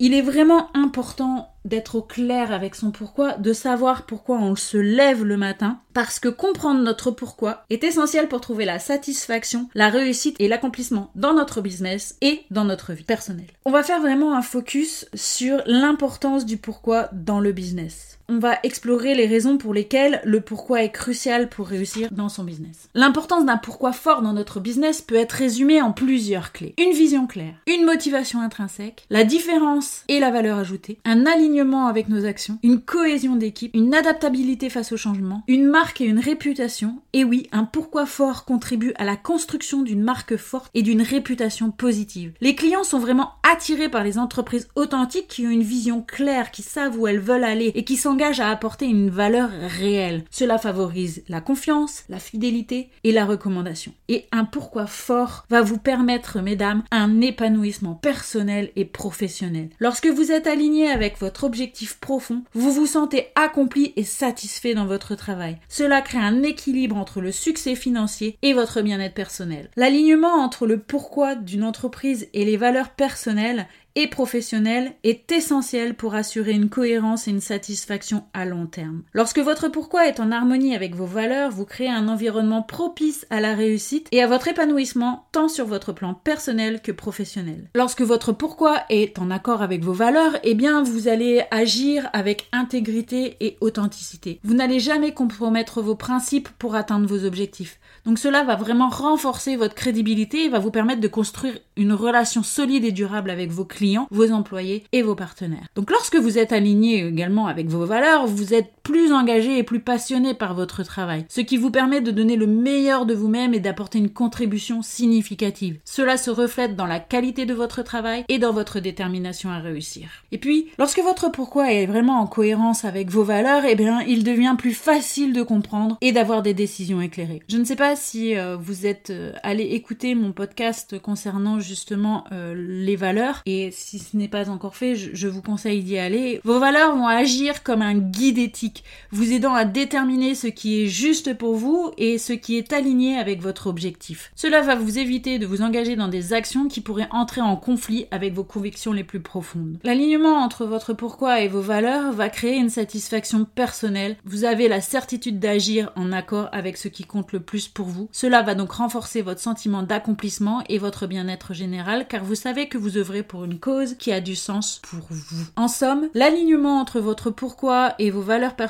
il 0.00 0.14
est 0.14 0.22
vraiment 0.22 0.68
important 0.74 1.48
d'être 1.64 1.96
au 1.96 2.02
clair 2.02 2.52
avec 2.52 2.74
son 2.74 2.90
pourquoi, 2.90 3.34
de 3.34 3.52
savoir 3.52 4.06
pourquoi 4.06 4.38
on 4.38 4.56
se 4.56 4.76
lève 4.76 5.24
le 5.24 5.36
matin, 5.36 5.80
parce 5.92 6.20
que 6.20 6.28
comprendre 6.28 6.80
notre 6.80 7.10
pourquoi 7.10 7.64
est 7.70 7.84
essentiel 7.84 8.28
pour 8.28 8.40
trouver 8.40 8.64
la 8.64 8.78
satisfaction, 8.78 9.68
la 9.74 9.88
réussite 9.88 10.36
et 10.38 10.48
l'accomplissement 10.48 11.10
dans 11.14 11.34
notre 11.34 11.60
business 11.60 12.16
et 12.20 12.42
dans 12.50 12.64
notre 12.64 12.92
vie 12.92 13.04
personnelle. 13.04 13.46
On 13.64 13.70
va 13.70 13.82
faire 13.82 14.00
vraiment 14.00 14.34
un 14.34 14.42
focus 14.42 15.06
sur 15.14 15.62
l'importance 15.66 16.46
du 16.46 16.56
pourquoi 16.56 17.08
dans 17.12 17.40
le 17.40 17.52
business 17.52 18.18
on 18.30 18.38
va 18.38 18.58
explorer 18.62 19.14
les 19.14 19.26
raisons 19.26 19.56
pour 19.56 19.72
lesquelles 19.72 20.20
le 20.22 20.42
pourquoi 20.42 20.82
est 20.82 20.92
crucial 20.92 21.48
pour 21.48 21.66
réussir 21.66 22.08
dans 22.12 22.28
son 22.28 22.44
business. 22.44 22.90
L'importance 22.94 23.46
d'un 23.46 23.56
pourquoi 23.56 23.92
fort 23.92 24.20
dans 24.20 24.34
notre 24.34 24.60
business 24.60 25.00
peut 25.00 25.14
être 25.14 25.32
résumée 25.32 25.80
en 25.80 25.92
plusieurs 25.92 26.52
clés. 26.52 26.74
Une 26.76 26.92
vision 26.92 27.26
claire, 27.26 27.54
une 27.66 27.86
motivation 27.86 28.42
intrinsèque, 28.42 29.06
la 29.08 29.24
différence 29.24 30.02
et 30.08 30.20
la 30.20 30.30
valeur 30.30 30.58
ajoutée, 30.58 30.98
un 31.06 31.24
alignement 31.24 31.47
avec 31.88 32.08
nos 32.08 32.24
actions, 32.24 32.58
une 32.62 32.80
cohésion 32.80 33.34
d'équipe, 33.36 33.74
une 33.74 33.94
adaptabilité 33.94 34.70
face 34.70 34.92
au 34.92 34.96
changement, 34.96 35.42
une 35.48 35.66
marque 35.66 36.00
et 36.00 36.04
une 36.04 36.18
réputation. 36.18 37.00
Et 37.12 37.24
oui, 37.24 37.48
un 37.52 37.64
pourquoi 37.64 38.06
fort 38.06 38.44
contribue 38.44 38.92
à 38.96 39.04
la 39.04 39.16
construction 39.16 39.82
d'une 39.82 40.02
marque 40.02 40.36
forte 40.36 40.70
et 40.74 40.82
d'une 40.82 41.02
réputation 41.02 41.70
positive. 41.70 42.32
Les 42.40 42.54
clients 42.54 42.84
sont 42.84 42.98
vraiment 42.98 43.32
attirés 43.50 43.88
par 43.88 44.04
les 44.04 44.18
entreprises 44.18 44.68
authentiques 44.76 45.28
qui 45.28 45.46
ont 45.46 45.50
une 45.50 45.62
vision 45.62 46.02
claire, 46.02 46.50
qui 46.50 46.62
savent 46.62 46.98
où 46.98 47.06
elles 47.06 47.18
veulent 47.18 47.44
aller 47.44 47.72
et 47.74 47.84
qui 47.84 47.96
sont 47.96 48.18
à 48.18 48.50
apporter 48.50 48.86
une 48.86 49.10
valeur 49.10 49.48
réelle. 49.78 50.24
Cela 50.30 50.58
favorise 50.58 51.22
la 51.28 51.40
confiance, 51.40 52.04
la 52.08 52.18
fidélité 52.18 52.90
et 53.04 53.12
la 53.12 53.24
recommandation. 53.24 53.92
Et 54.08 54.26
un 54.32 54.44
pourquoi 54.44 54.86
fort 54.86 55.44
va 55.48 55.62
vous 55.62 55.78
permettre, 55.78 56.40
mesdames, 56.40 56.82
un 56.90 57.20
épanouissement 57.20 57.94
personnel 57.94 58.70
et 58.76 58.84
professionnel. 58.84 59.70
Lorsque 59.78 60.08
vous 60.08 60.32
êtes 60.32 60.46
aligné 60.46 60.90
avec 60.90 61.16
objectif 61.44 61.98
profond, 62.00 62.42
vous 62.54 62.72
vous 62.72 62.86
sentez 62.86 63.28
accompli 63.34 63.92
et 63.96 64.04
satisfait 64.04 64.74
dans 64.74 64.86
votre 64.86 65.14
travail. 65.14 65.58
Cela 65.68 66.00
crée 66.00 66.18
un 66.18 66.42
équilibre 66.42 66.96
entre 66.96 67.20
le 67.20 67.32
succès 67.32 67.74
financier 67.74 68.38
et 68.42 68.52
votre 68.52 68.82
bien-être 68.82 69.14
personnel. 69.14 69.70
L'alignement 69.76 70.34
entre 70.34 70.66
le 70.66 70.78
pourquoi 70.78 71.34
d'une 71.34 71.64
entreprise 71.64 72.28
et 72.32 72.44
les 72.44 72.56
valeurs 72.56 72.90
personnelles 72.90 73.66
et 73.98 74.06
professionnel 74.06 74.92
est 75.02 75.32
essentiel 75.32 75.94
pour 75.94 76.14
assurer 76.14 76.52
une 76.52 76.68
cohérence 76.68 77.26
et 77.26 77.32
une 77.32 77.40
satisfaction 77.40 78.22
à 78.32 78.44
long 78.44 78.66
terme. 78.66 79.02
Lorsque 79.12 79.40
votre 79.40 79.66
pourquoi 79.66 80.06
est 80.06 80.20
en 80.20 80.30
harmonie 80.30 80.76
avec 80.76 80.94
vos 80.94 81.04
valeurs, 81.04 81.50
vous 81.50 81.64
créez 81.64 81.90
un 81.90 82.06
environnement 82.06 82.62
propice 82.62 83.26
à 83.28 83.40
la 83.40 83.56
réussite 83.56 84.06
et 84.12 84.22
à 84.22 84.28
votre 84.28 84.46
épanouissement 84.46 85.26
tant 85.32 85.48
sur 85.48 85.66
votre 85.66 85.92
plan 85.92 86.14
personnel 86.14 86.80
que 86.80 86.92
professionnel. 86.92 87.70
Lorsque 87.74 88.02
votre 88.02 88.30
pourquoi 88.30 88.84
est 88.88 89.18
en 89.18 89.32
accord 89.32 89.62
avec 89.62 89.82
vos 89.82 89.92
valeurs, 89.92 90.38
eh 90.44 90.54
bien 90.54 90.84
vous 90.84 91.08
allez 91.08 91.42
agir 91.50 92.08
avec 92.12 92.46
intégrité 92.52 93.36
et 93.40 93.56
authenticité. 93.60 94.38
Vous 94.44 94.54
n'allez 94.54 94.78
jamais 94.78 95.12
compromettre 95.12 95.82
vos 95.82 95.96
principes 95.96 96.50
pour 96.60 96.76
atteindre 96.76 97.08
vos 97.08 97.24
objectifs. 97.24 97.80
Donc 98.08 98.18
cela 98.18 98.42
va 98.42 98.56
vraiment 98.56 98.88
renforcer 98.88 99.56
votre 99.56 99.74
crédibilité 99.74 100.46
et 100.46 100.48
va 100.48 100.60
vous 100.60 100.70
permettre 100.70 101.02
de 101.02 101.08
construire 101.08 101.58
une 101.76 101.92
relation 101.92 102.42
solide 102.42 102.86
et 102.86 102.90
durable 102.90 103.28
avec 103.28 103.50
vos 103.50 103.66
clients, 103.66 104.08
vos 104.10 104.32
employés 104.32 104.84
et 104.92 105.02
vos 105.02 105.14
partenaires. 105.14 105.66
Donc 105.74 105.90
lorsque 105.90 106.16
vous 106.16 106.38
êtes 106.38 106.52
aligné 106.52 107.06
également 107.06 107.48
avec 107.48 107.68
vos 107.68 107.84
valeurs, 107.84 108.26
vous 108.26 108.54
êtes 108.54 108.72
plus 108.88 109.12
engagé 109.12 109.58
et 109.58 109.64
plus 109.64 109.80
passionné 109.80 110.32
par 110.32 110.54
votre 110.54 110.82
travail, 110.82 111.26
ce 111.28 111.42
qui 111.42 111.58
vous 111.58 111.70
permet 111.70 112.00
de 112.00 112.10
donner 112.10 112.36
le 112.36 112.46
meilleur 112.46 113.04
de 113.04 113.12
vous-même 113.12 113.52
et 113.52 113.60
d'apporter 113.60 113.98
une 113.98 114.08
contribution 114.08 114.80
significative. 114.80 115.78
Cela 115.84 116.16
se 116.16 116.30
reflète 116.30 116.74
dans 116.74 116.86
la 116.86 116.98
qualité 116.98 117.44
de 117.44 117.52
votre 117.52 117.82
travail 117.82 118.24
et 118.30 118.38
dans 118.38 118.54
votre 118.54 118.80
détermination 118.80 119.50
à 119.50 119.58
réussir. 119.58 120.08
Et 120.32 120.38
puis, 120.38 120.68
lorsque 120.78 121.00
votre 121.00 121.30
pourquoi 121.30 121.70
est 121.70 121.84
vraiment 121.84 122.18
en 122.18 122.26
cohérence 122.26 122.86
avec 122.86 123.10
vos 123.10 123.24
valeurs, 123.24 123.66
eh 123.68 123.74
bien, 123.74 124.00
il 124.00 124.24
devient 124.24 124.54
plus 124.56 124.72
facile 124.72 125.34
de 125.34 125.42
comprendre 125.42 125.98
et 126.00 126.12
d'avoir 126.12 126.42
des 126.42 126.54
décisions 126.54 127.02
éclairées. 127.02 127.42
Je 127.50 127.58
ne 127.58 127.64
sais 127.64 127.76
pas 127.76 127.94
si 127.94 128.38
euh, 128.38 128.56
vous 128.56 128.86
êtes 128.86 129.10
euh, 129.10 129.32
allé 129.42 129.64
écouter 129.64 130.14
mon 130.14 130.32
podcast 130.32 130.98
concernant 130.98 131.60
justement 131.60 132.24
euh, 132.32 132.54
les 132.56 132.96
valeurs 132.96 133.42
et 133.44 133.68
si 133.70 133.98
ce 133.98 134.16
n'est 134.16 134.28
pas 134.28 134.48
encore 134.48 134.76
fait, 134.76 134.96
je, 134.96 135.10
je 135.12 135.28
vous 135.28 135.42
conseille 135.42 135.82
d'y 135.82 135.98
aller. 135.98 136.40
Vos 136.42 136.58
valeurs 136.58 136.96
vont 136.96 137.06
agir 137.06 137.62
comme 137.62 137.82
un 137.82 137.98
guide 137.98 138.38
éthique, 138.38 138.77
vous 139.10 139.32
aidant 139.32 139.54
à 139.54 139.64
déterminer 139.64 140.34
ce 140.34 140.46
qui 140.46 140.82
est 140.82 140.86
juste 140.86 141.34
pour 141.34 141.56
vous 141.56 141.92
et 141.96 142.18
ce 142.18 142.32
qui 142.32 142.56
est 142.56 142.72
aligné 142.72 143.16
avec 143.16 143.40
votre 143.40 143.66
objectif. 143.66 144.32
Cela 144.34 144.60
va 144.60 144.74
vous 144.74 144.98
éviter 144.98 145.38
de 145.38 145.46
vous 145.46 145.62
engager 145.62 145.96
dans 145.96 146.08
des 146.08 146.32
actions 146.32 146.68
qui 146.68 146.80
pourraient 146.80 147.08
entrer 147.10 147.40
en 147.40 147.56
conflit 147.56 148.06
avec 148.10 148.34
vos 148.34 148.44
convictions 148.44 148.92
les 148.92 149.04
plus 149.04 149.20
profondes. 149.20 149.78
L'alignement 149.84 150.36
entre 150.38 150.64
votre 150.64 150.92
pourquoi 150.92 151.40
et 151.40 151.48
vos 151.48 151.60
valeurs 151.60 152.12
va 152.12 152.28
créer 152.28 152.56
une 152.56 152.70
satisfaction 152.70 153.44
personnelle. 153.44 154.16
Vous 154.24 154.44
avez 154.44 154.68
la 154.68 154.80
certitude 154.80 155.38
d'agir 155.38 155.92
en 155.96 156.12
accord 156.12 156.48
avec 156.52 156.76
ce 156.76 156.88
qui 156.88 157.04
compte 157.04 157.32
le 157.32 157.40
plus 157.40 157.68
pour 157.68 157.86
vous. 157.86 158.08
Cela 158.12 158.42
va 158.42 158.54
donc 158.54 158.72
renforcer 158.72 159.22
votre 159.22 159.40
sentiment 159.40 159.82
d'accomplissement 159.82 160.62
et 160.68 160.78
votre 160.78 161.06
bien-être 161.06 161.54
général 161.54 162.06
car 162.08 162.24
vous 162.24 162.34
savez 162.34 162.68
que 162.68 162.78
vous 162.78 162.96
œuvrez 162.96 163.22
pour 163.22 163.44
une 163.44 163.58
cause 163.58 163.94
qui 163.94 164.12
a 164.12 164.20
du 164.20 164.36
sens 164.36 164.80
pour 164.88 165.06
vous. 165.10 165.46
En 165.56 165.68
somme, 165.68 166.08
l'alignement 166.14 166.80
entre 166.80 167.00
votre 167.00 167.30
pourquoi 167.30 167.94
et 167.98 168.10
vos 168.10 168.22
valeurs 168.22 168.54
personnelles 168.54 168.67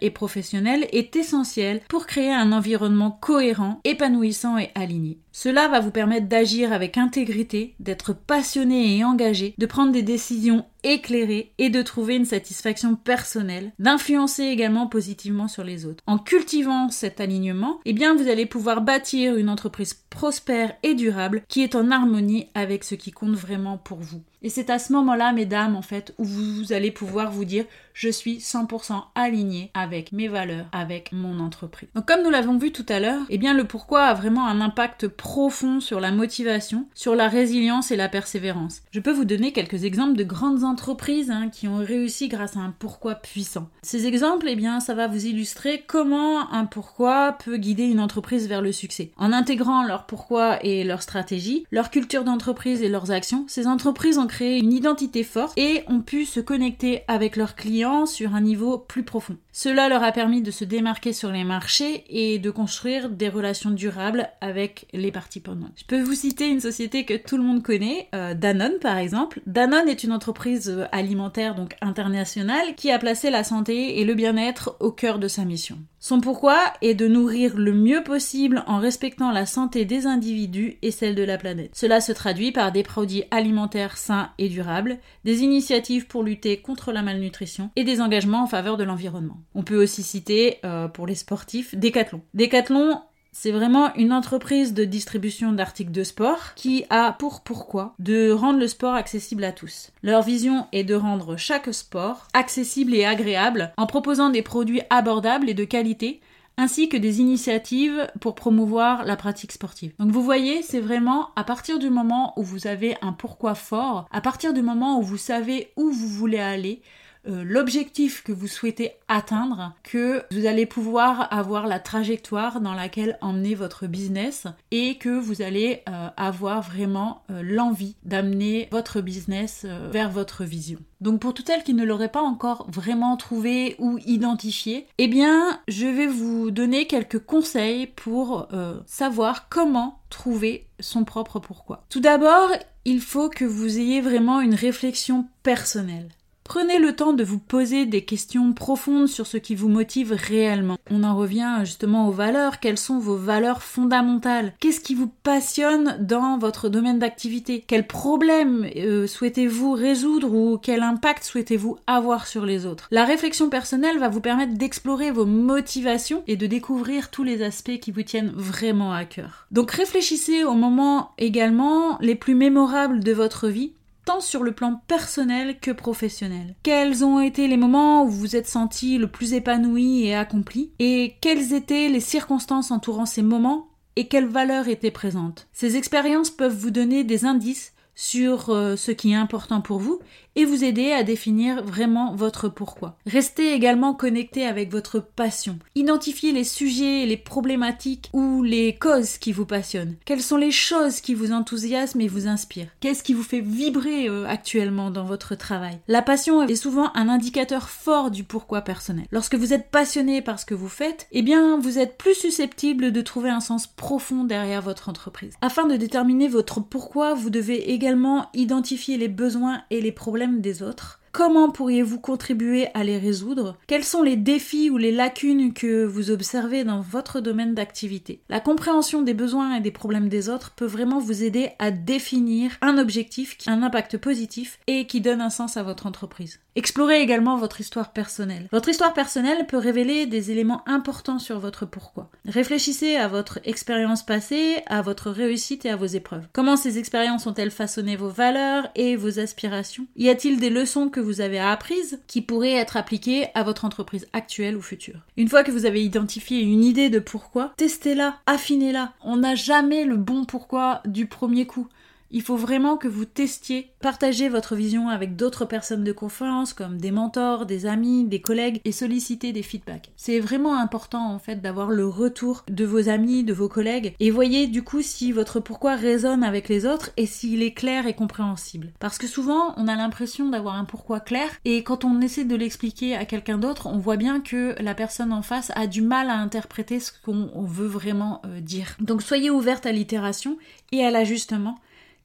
et 0.00 0.10
professionnelles 0.10 0.86
est 0.92 1.16
essentiel 1.16 1.80
pour 1.88 2.06
créer 2.06 2.32
un 2.32 2.52
environnement 2.52 3.10
cohérent, 3.10 3.80
épanouissant 3.84 4.58
et 4.58 4.70
aligné. 4.74 5.18
Cela 5.32 5.68
va 5.68 5.80
vous 5.80 5.90
permettre 5.90 6.26
d'agir 6.26 6.72
avec 6.72 6.98
intégrité, 6.98 7.74
d'être 7.78 8.12
passionné 8.12 8.96
et 8.96 9.04
engagé, 9.04 9.54
de 9.56 9.66
prendre 9.66 9.92
des 9.92 10.02
décisions 10.02 10.64
éclairées 10.82 11.52
et 11.58 11.70
de 11.70 11.82
trouver 11.82 12.16
une 12.16 12.24
satisfaction 12.24 12.96
personnelle, 12.96 13.72
d'influencer 13.78 14.44
également 14.44 14.86
positivement 14.86 15.48
sur 15.48 15.64
les 15.64 15.86
autres. 15.86 16.02
En 16.06 16.18
cultivant 16.18 16.90
cet 16.90 17.20
alignement, 17.20 17.80
eh 17.84 17.92
bien 17.92 18.14
vous 18.16 18.28
allez 18.28 18.46
pouvoir 18.46 18.80
bâtir 18.80 19.36
une 19.36 19.50
entreprise 19.50 19.94
prospère 20.10 20.74
et 20.82 20.94
durable 20.94 21.42
qui 21.48 21.62
est 21.62 21.74
en 21.74 21.90
harmonie 21.90 22.48
avec 22.54 22.84
ce 22.84 22.94
qui 22.94 23.12
compte 23.12 23.34
vraiment 23.34 23.78
pour 23.78 23.98
vous. 23.98 24.22
Et 24.42 24.48
c'est 24.48 24.70
à 24.70 24.78
ce 24.78 24.92
moment-là, 24.92 25.32
mesdames, 25.32 25.74
en 25.74 25.82
fait, 25.82 26.14
où 26.18 26.24
vous 26.24 26.72
allez 26.72 26.90
pouvoir 26.90 27.30
vous 27.30 27.44
dire 27.44 27.64
je 27.98 28.08
suis 28.08 28.36
100% 28.36 29.02
aligné 29.16 29.72
avec 29.74 30.12
mes 30.12 30.28
valeurs, 30.28 30.66
avec 30.70 31.10
mon 31.10 31.40
entreprise. 31.40 31.88
Donc 31.96 32.06
comme 32.06 32.22
nous 32.22 32.30
l'avons 32.30 32.56
vu 32.56 32.70
tout 32.70 32.86
à 32.88 33.00
l'heure, 33.00 33.22
eh 33.28 33.38
bien 33.38 33.54
le 33.54 33.64
pourquoi 33.64 34.04
a 34.04 34.14
vraiment 34.14 34.46
un 34.46 34.60
impact 34.60 35.08
profond 35.08 35.80
sur 35.80 35.98
la 35.98 36.12
motivation, 36.12 36.86
sur 36.94 37.16
la 37.16 37.26
résilience 37.26 37.90
et 37.90 37.96
la 37.96 38.08
persévérance. 38.08 38.82
Je 38.92 39.00
peux 39.00 39.10
vous 39.10 39.24
donner 39.24 39.52
quelques 39.52 39.82
exemples 39.82 40.16
de 40.16 40.22
grandes 40.22 40.62
entreprises 40.62 41.32
hein, 41.32 41.48
qui 41.48 41.66
ont 41.66 41.78
réussi 41.78 42.28
grâce 42.28 42.56
à 42.56 42.60
un 42.60 42.72
pourquoi 42.78 43.16
puissant. 43.16 43.68
Ces 43.82 44.06
exemples, 44.06 44.46
eh 44.48 44.54
bien, 44.54 44.78
ça 44.78 44.94
va 44.94 45.08
vous 45.08 45.26
illustrer 45.26 45.82
comment 45.84 46.52
un 46.52 46.66
pourquoi 46.66 47.32
peut 47.44 47.56
guider 47.56 47.82
une 47.82 47.98
entreprise 47.98 48.46
vers 48.46 48.62
le 48.62 48.70
succès. 48.70 49.10
En 49.16 49.32
intégrant 49.32 49.82
leur 49.82 50.06
pourquoi 50.06 50.64
et 50.64 50.84
leur 50.84 51.02
stratégie, 51.02 51.66
leur 51.72 51.90
culture 51.90 52.22
d'entreprise 52.22 52.80
et 52.80 52.88
leurs 52.88 53.10
actions, 53.10 53.44
ces 53.48 53.66
entreprises 53.66 54.18
ont 54.18 54.27
créé 54.28 54.58
une 54.58 54.72
identité 54.72 55.24
forte 55.24 55.58
et 55.58 55.82
ont 55.88 56.00
pu 56.00 56.24
se 56.24 56.38
connecter 56.38 57.02
avec 57.08 57.34
leurs 57.34 57.56
clients 57.56 58.06
sur 58.06 58.36
un 58.36 58.40
niveau 58.40 58.78
plus 58.78 59.02
profond. 59.02 59.36
Cela 59.50 59.88
leur 59.88 60.04
a 60.04 60.12
permis 60.12 60.40
de 60.40 60.52
se 60.52 60.64
démarquer 60.64 61.12
sur 61.12 61.32
les 61.32 61.42
marchés 61.42 62.04
et 62.08 62.38
de 62.38 62.50
construire 62.50 63.08
des 63.08 63.28
relations 63.28 63.70
durables 63.70 64.28
avec 64.40 64.86
les 64.92 65.10
parties 65.10 65.40
prenantes. 65.40 65.72
Je 65.76 65.84
peux 65.84 66.00
vous 66.00 66.14
citer 66.14 66.48
une 66.48 66.60
société 66.60 67.04
que 67.04 67.14
tout 67.14 67.36
le 67.36 67.42
monde 67.42 67.64
connaît, 67.64 68.08
euh, 68.14 68.34
Danone 68.34 68.78
par 68.80 68.98
exemple. 68.98 69.40
Danone 69.46 69.88
est 69.88 70.04
une 70.04 70.12
entreprise 70.12 70.70
euh, 70.70 70.86
alimentaire 70.92 71.56
donc 71.56 71.74
internationale 71.80 72.76
qui 72.76 72.92
a 72.92 72.98
placé 73.00 73.30
la 73.30 73.42
santé 73.42 73.98
et 73.98 74.04
le 74.04 74.14
bien-être 74.14 74.76
au 74.78 74.92
cœur 74.92 75.18
de 75.18 75.26
sa 75.26 75.44
mission. 75.44 75.78
Son 76.00 76.20
pourquoi 76.20 76.58
est 76.80 76.94
de 76.94 77.08
nourrir 77.08 77.56
le 77.56 77.72
mieux 77.72 78.04
possible 78.04 78.62
en 78.68 78.78
respectant 78.78 79.32
la 79.32 79.46
santé 79.46 79.84
des 79.84 80.06
individus 80.06 80.76
et 80.80 80.92
celle 80.92 81.16
de 81.16 81.24
la 81.24 81.38
planète. 81.38 81.72
Cela 81.74 82.00
se 82.00 82.12
traduit 82.12 82.52
par 82.52 82.70
des 82.70 82.84
produits 82.84 83.24
alimentaires 83.32 83.96
sains 83.96 84.30
et 84.38 84.48
durables, 84.48 84.98
des 85.24 85.42
initiatives 85.42 86.06
pour 86.06 86.22
lutter 86.22 86.58
contre 86.60 86.92
la 86.92 87.02
malnutrition 87.02 87.70
et 87.74 87.82
des 87.82 88.00
engagements 88.00 88.44
en 88.44 88.46
faveur 88.46 88.76
de 88.76 88.84
l'environnement. 88.84 89.38
On 89.56 89.64
peut 89.64 89.82
aussi 89.82 90.04
citer 90.04 90.58
euh, 90.64 90.86
pour 90.86 91.06
les 91.06 91.16
sportifs 91.16 91.74
Decathlon. 91.74 92.22
Decathlon 92.32 93.00
c'est 93.32 93.52
vraiment 93.52 93.94
une 93.94 94.12
entreprise 94.12 94.74
de 94.74 94.84
distribution 94.84 95.52
d'articles 95.52 95.92
de 95.92 96.04
sport 96.04 96.54
qui 96.54 96.84
a 96.90 97.12
pour 97.12 97.42
pourquoi 97.42 97.94
de 97.98 98.30
rendre 98.30 98.58
le 98.58 98.68
sport 98.68 98.94
accessible 98.94 99.44
à 99.44 99.52
tous. 99.52 99.90
Leur 100.02 100.22
vision 100.22 100.66
est 100.72 100.84
de 100.84 100.94
rendre 100.94 101.36
chaque 101.36 101.72
sport 101.72 102.28
accessible 102.32 102.94
et 102.94 103.04
agréable 103.04 103.72
en 103.76 103.86
proposant 103.86 104.30
des 104.30 104.42
produits 104.42 104.82
abordables 104.90 105.48
et 105.48 105.54
de 105.54 105.64
qualité 105.64 106.20
ainsi 106.58 106.88
que 106.88 106.96
des 106.96 107.20
initiatives 107.20 108.10
pour 108.20 108.34
promouvoir 108.34 109.04
la 109.04 109.14
pratique 109.14 109.52
sportive. 109.52 109.92
Donc 110.00 110.10
vous 110.10 110.22
voyez, 110.22 110.62
c'est 110.62 110.80
vraiment 110.80 111.28
à 111.36 111.44
partir 111.44 111.78
du 111.78 111.88
moment 111.88 112.34
où 112.36 112.42
vous 112.42 112.66
avez 112.66 112.96
un 113.00 113.12
pourquoi 113.12 113.54
fort, 113.54 114.08
à 114.10 114.20
partir 114.20 114.52
du 114.52 114.60
moment 114.60 114.98
où 114.98 115.02
vous 115.02 115.16
savez 115.16 115.70
où 115.76 115.88
vous 115.90 116.08
voulez 116.08 116.40
aller, 116.40 116.82
euh, 117.26 117.44
l'objectif 117.44 118.22
que 118.22 118.32
vous 118.32 118.46
souhaitez 118.46 118.92
atteindre 119.08 119.74
que 119.82 120.22
vous 120.30 120.46
allez 120.46 120.66
pouvoir 120.66 121.32
avoir 121.32 121.66
la 121.66 121.80
trajectoire 121.80 122.60
dans 122.60 122.74
laquelle 122.74 123.18
emmener 123.20 123.54
votre 123.54 123.86
business 123.86 124.46
et 124.70 124.96
que 124.96 125.08
vous 125.08 125.42
allez 125.42 125.82
euh, 125.88 126.08
avoir 126.16 126.62
vraiment 126.62 127.22
euh, 127.30 127.42
l'envie 127.42 127.96
d'amener 128.04 128.68
votre 128.70 129.00
business 129.00 129.66
vers 129.90 130.10
votre 130.10 130.44
vision. 130.44 130.78
Donc 131.00 131.20
pour 131.20 131.34
tout 131.34 131.44
elle 131.50 131.62
qui 131.62 131.74
ne 131.74 131.84
l'aurait 131.84 132.10
pas 132.10 132.22
encore 132.22 132.66
vraiment 132.70 133.16
trouvé 133.16 133.76
ou 133.78 133.98
identifié, 134.04 134.86
eh 134.98 135.08
bien 135.08 135.60
je 135.68 135.86
vais 135.86 136.06
vous 136.06 136.50
donner 136.50 136.86
quelques 136.86 137.18
conseils 137.18 137.86
pour 137.86 138.48
savoir 138.86 139.48
comment 139.48 140.00
trouver 140.10 140.66
son 140.80 141.04
propre 141.04 141.38
pourquoi. 141.38 141.84
Tout 141.88 142.00
d'abord, 142.00 142.50
il 142.84 143.00
faut 143.00 143.28
que 143.28 143.44
vous 143.44 143.78
ayez 143.78 144.00
vraiment 144.00 144.40
une 144.40 144.54
réflexion 144.54 145.26
personnelle. 145.42 146.08
Prenez 146.48 146.78
le 146.78 146.96
temps 146.96 147.12
de 147.12 147.22
vous 147.22 147.38
poser 147.38 147.84
des 147.84 148.06
questions 148.06 148.54
profondes 148.54 149.06
sur 149.06 149.26
ce 149.26 149.36
qui 149.36 149.54
vous 149.54 149.68
motive 149.68 150.12
réellement. 150.12 150.78
On 150.90 151.04
en 151.04 151.14
revient 151.14 151.58
justement 151.60 152.08
aux 152.08 152.10
valeurs. 152.10 152.58
Quelles 152.58 152.78
sont 152.78 152.98
vos 152.98 153.16
valeurs 153.16 153.62
fondamentales? 153.62 154.54
Qu'est-ce 154.58 154.80
qui 154.80 154.94
vous 154.94 155.12
passionne 155.22 155.98
dans 156.00 156.38
votre 156.38 156.70
domaine 156.70 156.98
d'activité? 156.98 157.62
Quels 157.66 157.86
problèmes 157.86 158.66
euh, 158.76 159.06
souhaitez-vous 159.06 159.72
résoudre 159.72 160.32
ou 160.32 160.56
quel 160.56 160.82
impact 160.82 161.24
souhaitez-vous 161.24 161.76
avoir 161.86 162.26
sur 162.26 162.46
les 162.46 162.64
autres? 162.64 162.88
La 162.90 163.04
réflexion 163.04 163.50
personnelle 163.50 163.98
va 163.98 164.08
vous 164.08 164.22
permettre 164.22 164.54
d'explorer 164.54 165.10
vos 165.10 165.26
motivations 165.26 166.22
et 166.26 166.36
de 166.36 166.46
découvrir 166.46 167.10
tous 167.10 167.24
les 167.24 167.42
aspects 167.42 167.78
qui 167.78 167.90
vous 167.90 168.04
tiennent 168.04 168.32
vraiment 168.34 168.94
à 168.94 169.04
cœur. 169.04 169.46
Donc 169.50 169.70
réfléchissez 169.72 170.44
aux 170.44 170.54
moments 170.54 171.10
également 171.18 171.98
les 172.00 172.14
plus 172.14 172.34
mémorables 172.34 173.04
de 173.04 173.12
votre 173.12 173.48
vie 173.48 173.74
sur 174.20 174.42
le 174.42 174.52
plan 174.52 174.80
personnel 174.88 175.60
que 175.60 175.70
professionnel. 175.70 176.54
Quels 176.62 177.04
ont 177.04 177.20
été 177.20 177.46
les 177.46 177.56
moments 177.56 178.04
où 178.04 178.08
vous 178.08 178.18
vous 178.18 178.36
êtes 178.36 178.48
senti 178.48 178.98
le 178.98 179.06
plus 179.06 179.34
épanoui 179.34 180.06
et 180.06 180.14
accompli 180.14 180.72
Et 180.78 181.16
quelles 181.20 181.52
étaient 181.52 181.88
les 181.88 182.00
circonstances 182.00 182.70
entourant 182.70 183.06
ces 183.06 183.22
moments 183.22 183.68
et 183.96 184.08
quelles 184.08 184.26
valeurs 184.26 184.68
étaient 184.68 184.90
présentes? 184.90 185.46
Ces 185.52 185.76
expériences 185.76 186.30
peuvent 186.30 186.56
vous 186.56 186.70
donner 186.70 187.04
des 187.04 187.26
indices 187.26 187.74
sur 187.94 188.50
euh, 188.50 188.76
ce 188.76 188.92
qui 188.92 189.12
est 189.12 189.16
important 189.16 189.60
pour 189.60 189.78
vous 189.78 190.00
et 190.38 190.44
vous 190.44 190.62
aider 190.62 190.92
à 190.92 191.02
définir 191.02 191.64
vraiment 191.64 192.14
votre 192.14 192.48
pourquoi. 192.48 192.96
Restez 193.06 193.52
également 193.54 193.92
connecté 193.92 194.46
avec 194.46 194.70
votre 194.70 195.00
passion. 195.00 195.58
Identifiez 195.74 196.30
les 196.30 196.44
sujets, 196.44 197.06
les 197.06 197.16
problématiques 197.16 198.08
ou 198.12 198.44
les 198.44 198.76
causes 198.76 199.18
qui 199.18 199.32
vous 199.32 199.46
passionnent. 199.46 199.96
Quelles 200.04 200.22
sont 200.22 200.36
les 200.36 200.52
choses 200.52 201.00
qui 201.00 201.14
vous 201.14 201.32
enthousiasment 201.32 202.02
et 202.02 202.06
vous 202.06 202.28
inspirent? 202.28 202.68
Qu'est-ce 202.78 203.02
qui 203.02 203.14
vous 203.14 203.24
fait 203.24 203.40
vibrer 203.40 204.08
euh, 204.08 204.28
actuellement 204.28 204.92
dans 204.92 205.04
votre 205.04 205.34
travail? 205.34 205.80
La 205.88 206.02
passion 206.02 206.40
est 206.44 206.54
souvent 206.54 206.92
un 206.94 207.08
indicateur 207.08 207.68
fort 207.68 208.12
du 208.12 208.22
pourquoi 208.22 208.60
personnel. 208.60 209.06
Lorsque 209.10 209.34
vous 209.34 209.52
êtes 209.52 209.72
passionné 209.72 210.22
par 210.22 210.38
ce 210.38 210.46
que 210.46 210.54
vous 210.54 210.68
faites, 210.68 211.08
eh 211.10 211.22
bien 211.22 211.58
vous 211.58 211.80
êtes 211.80 211.98
plus 211.98 212.14
susceptible 212.14 212.92
de 212.92 213.00
trouver 213.00 213.30
un 213.30 213.40
sens 213.40 213.66
profond 213.66 214.22
derrière 214.22 214.62
votre 214.62 214.88
entreprise. 214.88 215.34
Afin 215.40 215.66
de 215.66 215.74
déterminer 215.74 216.28
votre 216.28 216.60
pourquoi, 216.60 217.14
vous 217.14 217.30
devez 217.30 217.72
également 217.72 218.28
identifier 218.34 218.98
les 218.98 219.08
besoins 219.08 219.62
et 219.70 219.80
les 219.80 219.90
problèmes 219.90 220.27
des 220.30 220.62
autres 220.62 221.00
Comment 221.18 221.50
pourriez-vous 221.50 221.98
contribuer 221.98 222.68
à 222.74 222.84
les 222.84 222.96
résoudre? 222.96 223.58
Quels 223.66 223.82
sont 223.82 224.04
les 224.04 224.14
défis 224.14 224.70
ou 224.70 224.76
les 224.76 224.92
lacunes 224.92 225.52
que 225.52 225.84
vous 225.84 226.12
observez 226.12 226.62
dans 226.62 226.80
votre 226.80 227.18
domaine 227.18 227.56
d'activité? 227.56 228.22
La 228.28 228.38
compréhension 228.38 229.02
des 229.02 229.14
besoins 229.14 229.56
et 229.56 229.60
des 229.60 229.72
problèmes 229.72 230.08
des 230.08 230.28
autres 230.28 230.52
peut 230.54 230.64
vraiment 230.64 231.00
vous 231.00 231.24
aider 231.24 231.50
à 231.58 231.72
définir 231.72 232.52
un 232.62 232.78
objectif 232.78 233.36
qui 233.36 233.50
a 233.50 233.52
un 233.52 233.64
impact 233.64 233.98
positif 233.98 234.60
et 234.68 234.86
qui 234.86 235.00
donne 235.00 235.20
un 235.20 235.28
sens 235.28 235.56
à 235.56 235.64
votre 235.64 235.86
entreprise. 235.86 236.38
Explorez 236.54 237.00
également 237.02 237.36
votre 237.36 237.60
histoire 237.60 237.92
personnelle. 237.92 238.48
Votre 238.52 238.68
histoire 238.68 238.92
personnelle 238.92 239.46
peut 239.46 239.58
révéler 239.58 240.06
des 240.06 240.30
éléments 240.30 240.62
importants 240.68 241.18
sur 241.18 241.40
votre 241.40 241.66
pourquoi. 241.66 242.10
Réfléchissez 242.26 242.94
à 242.94 243.08
votre 243.08 243.40
expérience 243.44 244.04
passée, 244.04 244.62
à 244.66 244.82
votre 244.82 245.10
réussite 245.10 245.64
et 245.66 245.70
à 245.70 245.76
vos 245.76 245.86
épreuves. 245.86 246.26
Comment 246.32 246.56
ces 246.56 246.78
expériences 246.78 247.26
ont-elles 247.26 247.50
façonné 247.50 247.96
vos 247.96 248.08
valeurs 248.08 248.68
et 248.76 248.94
vos 248.94 249.18
aspirations? 249.18 249.86
Y 249.96 250.10
a-t-il 250.10 250.38
des 250.38 250.50
leçons 250.50 250.88
que 250.88 251.00
vous 251.07 251.07
avez 251.20 251.38
apprises 251.38 252.00
qui 252.06 252.22
pourraient 252.22 252.52
être 252.52 252.76
appliquées 252.76 253.26
à 253.34 253.42
votre 253.42 253.64
entreprise 253.64 254.06
actuelle 254.12 254.56
ou 254.56 254.62
future 254.62 255.00
Une 255.16 255.28
fois 255.28 255.44
que 255.44 255.50
vous 255.50 255.66
avez 255.66 255.82
identifié 255.82 256.40
une 256.40 256.64
idée 256.64 256.90
de 256.90 256.98
pourquoi, 256.98 257.52
testez-la, 257.56 258.18
affinez-la. 258.26 258.92
On 259.02 259.16
n'a 259.16 259.34
jamais 259.34 259.84
le 259.84 259.96
bon 259.96 260.24
pourquoi 260.24 260.82
du 260.84 261.06
premier 261.06 261.46
coup. 261.46 261.68
Il 262.10 262.22
faut 262.22 262.36
vraiment 262.36 262.76
que 262.76 262.88
vous 262.88 263.04
testiez, 263.04 263.70
partagez 263.80 264.28
votre 264.28 264.56
vision 264.56 264.88
avec 264.88 265.14
d'autres 265.14 265.44
personnes 265.44 265.84
de 265.84 265.92
confiance, 265.92 266.54
comme 266.54 266.78
des 266.78 266.90
mentors, 266.90 267.44
des 267.44 267.66
amis, 267.66 268.04
des 268.04 268.20
collègues, 268.20 268.60
et 268.64 268.72
sollicitez 268.72 269.32
des 269.32 269.42
feedbacks. 269.42 269.90
C'est 269.96 270.18
vraiment 270.18 270.58
important 270.58 271.12
en 271.12 271.18
fait 271.18 271.42
d'avoir 271.42 271.68
le 271.68 271.86
retour 271.86 272.44
de 272.48 272.64
vos 272.64 272.88
amis, 272.88 273.24
de 273.24 273.34
vos 273.34 273.48
collègues, 273.48 273.94
et 274.00 274.10
voyez 274.10 274.46
du 274.46 274.62
coup 274.62 274.80
si 274.80 275.12
votre 275.12 275.38
pourquoi 275.38 275.76
résonne 275.76 276.24
avec 276.24 276.48
les 276.48 276.64
autres 276.64 276.90
et 276.96 277.06
s'il 277.06 277.42
est 277.42 277.52
clair 277.52 277.86
et 277.86 277.94
compréhensible. 277.94 278.72
Parce 278.78 278.96
que 278.96 279.06
souvent, 279.06 279.52
on 279.56 279.68
a 279.68 279.76
l'impression 279.76 280.28
d'avoir 280.30 280.54
un 280.54 280.64
pourquoi 280.64 281.00
clair, 281.00 281.28
et 281.44 281.62
quand 281.62 281.84
on 281.84 282.00
essaie 282.00 282.24
de 282.24 282.36
l'expliquer 282.36 282.96
à 282.96 283.04
quelqu'un 283.04 283.38
d'autre, 283.38 283.66
on 283.66 283.78
voit 283.78 283.96
bien 283.96 284.20
que 284.20 284.54
la 284.62 284.74
personne 284.74 285.12
en 285.12 285.22
face 285.22 285.52
a 285.54 285.66
du 285.66 285.82
mal 285.82 286.08
à 286.08 286.16
interpréter 286.18 286.80
ce 286.80 286.92
qu'on 287.04 287.42
veut 287.42 287.66
vraiment 287.66 288.22
euh, 288.24 288.40
dire. 288.40 288.76
Donc 288.80 289.02
soyez 289.02 289.30
ouverte 289.30 289.66
à 289.66 289.72
l'itération 289.72 290.38
et 290.72 290.84
à 290.84 290.90
l'ajustement 290.90 291.58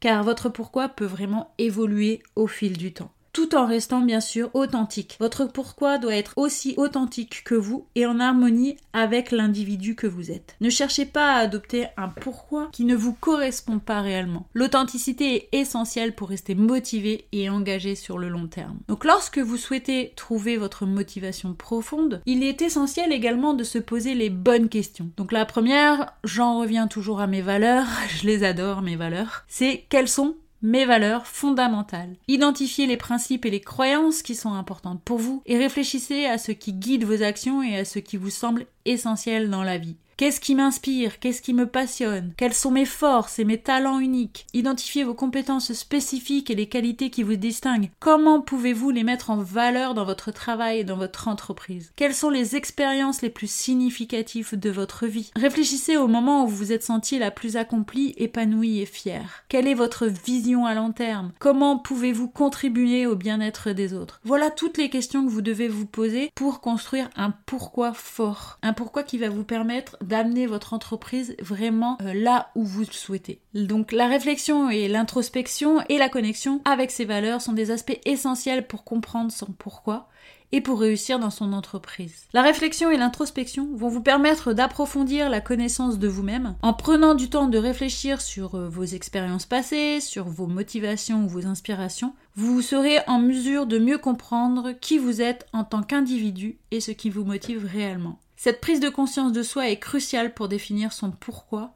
car 0.04 0.22
votre 0.22 0.50
pourquoi 0.50 0.90
peut 0.90 1.06
vraiment 1.06 1.54
évoluer 1.58 2.22
au 2.36 2.46
fil 2.46 2.78
du 2.78 2.92
temps 2.92 3.14
tout 3.34 3.56
en 3.56 3.66
restant 3.66 4.02
bien 4.02 4.22
sûr 4.22 4.52
authentique. 4.54 5.18
Votre 5.20 5.46
pourquoi 5.46 5.98
doit 5.98 6.16
être 6.16 6.34
aussi 6.36 6.76
authentique 6.78 7.44
que 7.44 7.56
vous 7.56 7.88
et 7.96 8.06
en 8.06 8.20
harmonie 8.20 8.78
avec 8.94 9.32
l'individu 9.32 9.96
que 9.96 10.08
vous 10.08 10.32
êtes. 10.32 10.56
Ne 10.62 10.70
cherchez 10.70 11.06
pas 11.06 11.34
à 11.34 11.40
adopter 11.40 11.88
un 11.98 12.08
pourquoi 12.08 12.70
qui 12.72 12.86
ne 12.86 12.96
vous 12.96 13.14
correspond 13.14 13.80
pas 13.80 14.02
réellement. 14.02 14.48
L'authenticité 14.54 15.50
est 15.52 15.64
essentielle 15.64 16.14
pour 16.14 16.30
rester 16.30 16.56
motivé 16.56 17.26
et 17.32 17.50
engagé 17.50 17.96
sur 17.96 18.20
le 18.20 18.28
long 18.28 18.48
terme. 18.48 18.78
Donc 18.90 19.06
lorsque 19.06 19.40
vous 19.40 19.58
souhaitez 19.58 20.12
trouver 20.18 20.58
votre 20.58 20.86
motivation 20.86 21.54
profonde, 21.54 22.22
il 22.26 22.44
est 22.44 22.62
essentiel 22.62 23.14
également 23.14 23.54
de 23.54 23.64
se 23.64 23.80
poser 23.80 24.14
les 24.14 24.30
bonnes 24.30 24.70
questions. 24.70 25.10
Donc 25.18 25.32
la 25.32 25.46
première, 25.46 26.14
j'en 26.26 26.60
reviens 26.60 26.88
toujours 26.88 27.22
à 27.22 27.28
mes 27.28 27.42
valeurs, 27.42 27.88
je 28.10 28.28
les 28.28 28.44
adore 28.44 28.82
mes 28.82 28.98
valeurs, 28.98 29.46
c'est 29.48 29.86
quelles 29.90 30.10
sont 30.10 30.36
mes 30.64 30.86
valeurs 30.86 31.28
fondamentales. 31.28 32.16
Identifiez 32.28 32.88
les 32.88 32.98
principes 32.98 33.46
et 33.46 33.52
les 33.52 33.62
croyances 33.62 34.22
qui 34.22 34.34
sont 34.34 34.54
importantes 34.54 35.02
pour 35.04 35.20
vous 35.20 35.44
et 35.46 35.58
réfléchissez 35.58 36.26
à 36.26 36.38
ce 36.38 36.52
qui 36.52 36.74
guide 36.74 37.04
vos 37.04 37.22
actions 37.22 37.62
et 37.62 37.78
à 37.78 37.86
ce 37.86 38.00
qui 38.00 38.18
vous 38.18 38.30
semble 38.30 38.66
essentiel 38.86 39.50
dans 39.50 39.64
la 39.64 39.78
vie. 39.78 39.98
Qu'est-ce 40.24 40.40
qui 40.40 40.56
m'inspire? 40.56 41.20
Qu'est-ce 41.20 41.42
qui 41.42 41.54
me 41.54 41.68
passionne? 41.68 42.32
Quelles 42.38 42.54
sont 42.54 42.72
mes 42.72 42.86
forces 42.86 43.40
et 43.40 43.44
mes 43.44 43.58
talents 43.58 44.00
uniques? 44.00 44.48
Identifiez 44.54 45.04
vos 45.04 45.14
compétences 45.14 45.74
spécifiques 45.74 46.50
et 46.50 46.56
les 46.56 46.70
qualités 46.70 47.10
qui 47.10 47.24
vous 47.24 47.36
distinguent. 47.36 47.92
Comment 48.00 48.40
pouvez-vous 48.40 48.90
les 48.90 49.04
mettre 49.04 49.32
en 49.32 49.36
valeur 49.36 49.94
dans 49.94 50.06
votre 50.06 50.32
travail 50.32 50.80
et 50.80 50.84
dans 50.86 50.96
votre 50.96 51.28
entreprise? 51.28 51.92
Quelles 51.98 52.14
sont 52.14 52.30
les 52.30 52.56
expériences 52.56 53.22
les 53.22 53.30
plus 53.30 53.52
significatives 53.52 54.58
de 54.58 54.70
votre 54.70 55.08
vie? 55.08 55.30
Réfléchissez 55.36 55.98
au 55.98 56.08
moment 56.08 56.46
où 56.46 56.48
vous 56.48 56.56
vous 56.56 56.72
êtes 56.72 56.84
senti 56.84 57.20
la 57.20 57.30
plus 57.30 57.58
accomplie, 57.58 58.14
épanouie 58.16 58.80
et 58.80 58.86
fière. 58.86 59.44
Quelle 59.50 59.68
est 59.68 59.74
votre 59.74 60.06
vision 60.06 60.66
à 60.66 60.74
long 60.74 60.94
terme? 60.94 61.34
Comment 61.40 61.78
pouvez-vous 61.78 62.30
contribuer 62.30 63.08
au 63.08 63.18
bien-être 63.18 63.72
des 63.72 63.94
autres? 63.94 64.22
Voilà 64.24 64.52
toutes 64.52 64.78
les 64.78 64.90
questions 64.90 65.26
que 65.26 65.32
vous 65.32 65.42
devez 65.42 65.68
vous 65.68 65.86
poser 65.86 66.32
pour 66.34 66.62
construire 66.62 67.10
un 67.18 67.32
pourquoi 67.46 67.92
fort. 67.92 68.58
Un 68.62 68.72
pourquoi 68.72 69.04
qui 69.04 69.18
va 69.18 69.28
vous 69.28 69.44
permettre 69.44 69.98
d'amener 70.14 70.46
votre 70.46 70.74
entreprise 70.74 71.36
vraiment 71.40 71.98
euh, 72.04 72.14
là 72.14 72.52
où 72.54 72.64
vous 72.64 72.82
le 72.82 72.92
souhaitez. 72.92 73.42
Donc 73.56 73.92
la 73.92 74.06
réflexion 74.06 74.70
et 74.70 74.88
l'introspection 74.88 75.82
et 75.90 75.98
la 75.98 76.08
connexion 76.08 76.62
avec 76.66 76.92
ses 76.92 77.04
valeurs 77.04 77.42
sont 77.42 77.54
des 77.54 77.72
aspects 77.72 78.00
essentiels 78.06 78.68
pour 78.68 78.84
comprendre 78.84 79.32
son 79.32 79.48
pourquoi 79.48 80.08
et 80.52 80.62
pour 80.62 80.80
réussir 80.80 81.18
dans 81.18 81.32
son 81.32 81.52
entreprise. 81.52 82.28
La 82.32 82.44
réflexion 82.44 82.92
et 82.92 82.98
l'introspection 82.98 83.70
vont 83.74 83.90
vous 83.90 84.04
permettre 84.04 84.54
d'approfondir 84.54 85.32
la 85.32 85.42
connaissance 85.42 85.98
de 85.98 86.08
vous-même 86.08 86.58
en 86.62 86.74
prenant 86.74 87.16
du 87.16 87.28
temps 87.32 87.48
de 87.48 87.58
réfléchir 87.58 88.22
sur 88.22 88.54
euh, 88.54 88.70
vos 88.70 88.84
expériences 88.84 89.48
passées, 89.48 90.00
sur 90.00 90.26
vos 90.26 90.46
motivations 90.46 91.24
ou 91.24 91.28
vos 91.28 91.48
inspirations. 91.48 92.14
Vous 92.36 92.62
serez 92.62 93.00
en 93.08 93.18
mesure 93.18 93.66
de 93.66 93.80
mieux 93.80 93.98
comprendre 93.98 94.74
qui 94.80 95.00
vous 95.00 95.24
êtes 95.24 95.48
en 95.54 95.64
tant 95.64 95.82
qu'individu 95.82 96.60
et 96.70 96.82
ce 96.82 96.92
qui 96.92 97.10
vous 97.10 97.26
motive 97.26 97.66
réellement. 97.66 98.20
Cette 98.44 98.60
prise 98.60 98.82
de 98.82 98.90
conscience 98.90 99.32
de 99.32 99.42
soi 99.42 99.70
est 99.70 99.80
cruciale 99.80 100.34
pour 100.34 100.50
définir 100.50 100.92
son 100.92 101.12
pourquoi, 101.12 101.74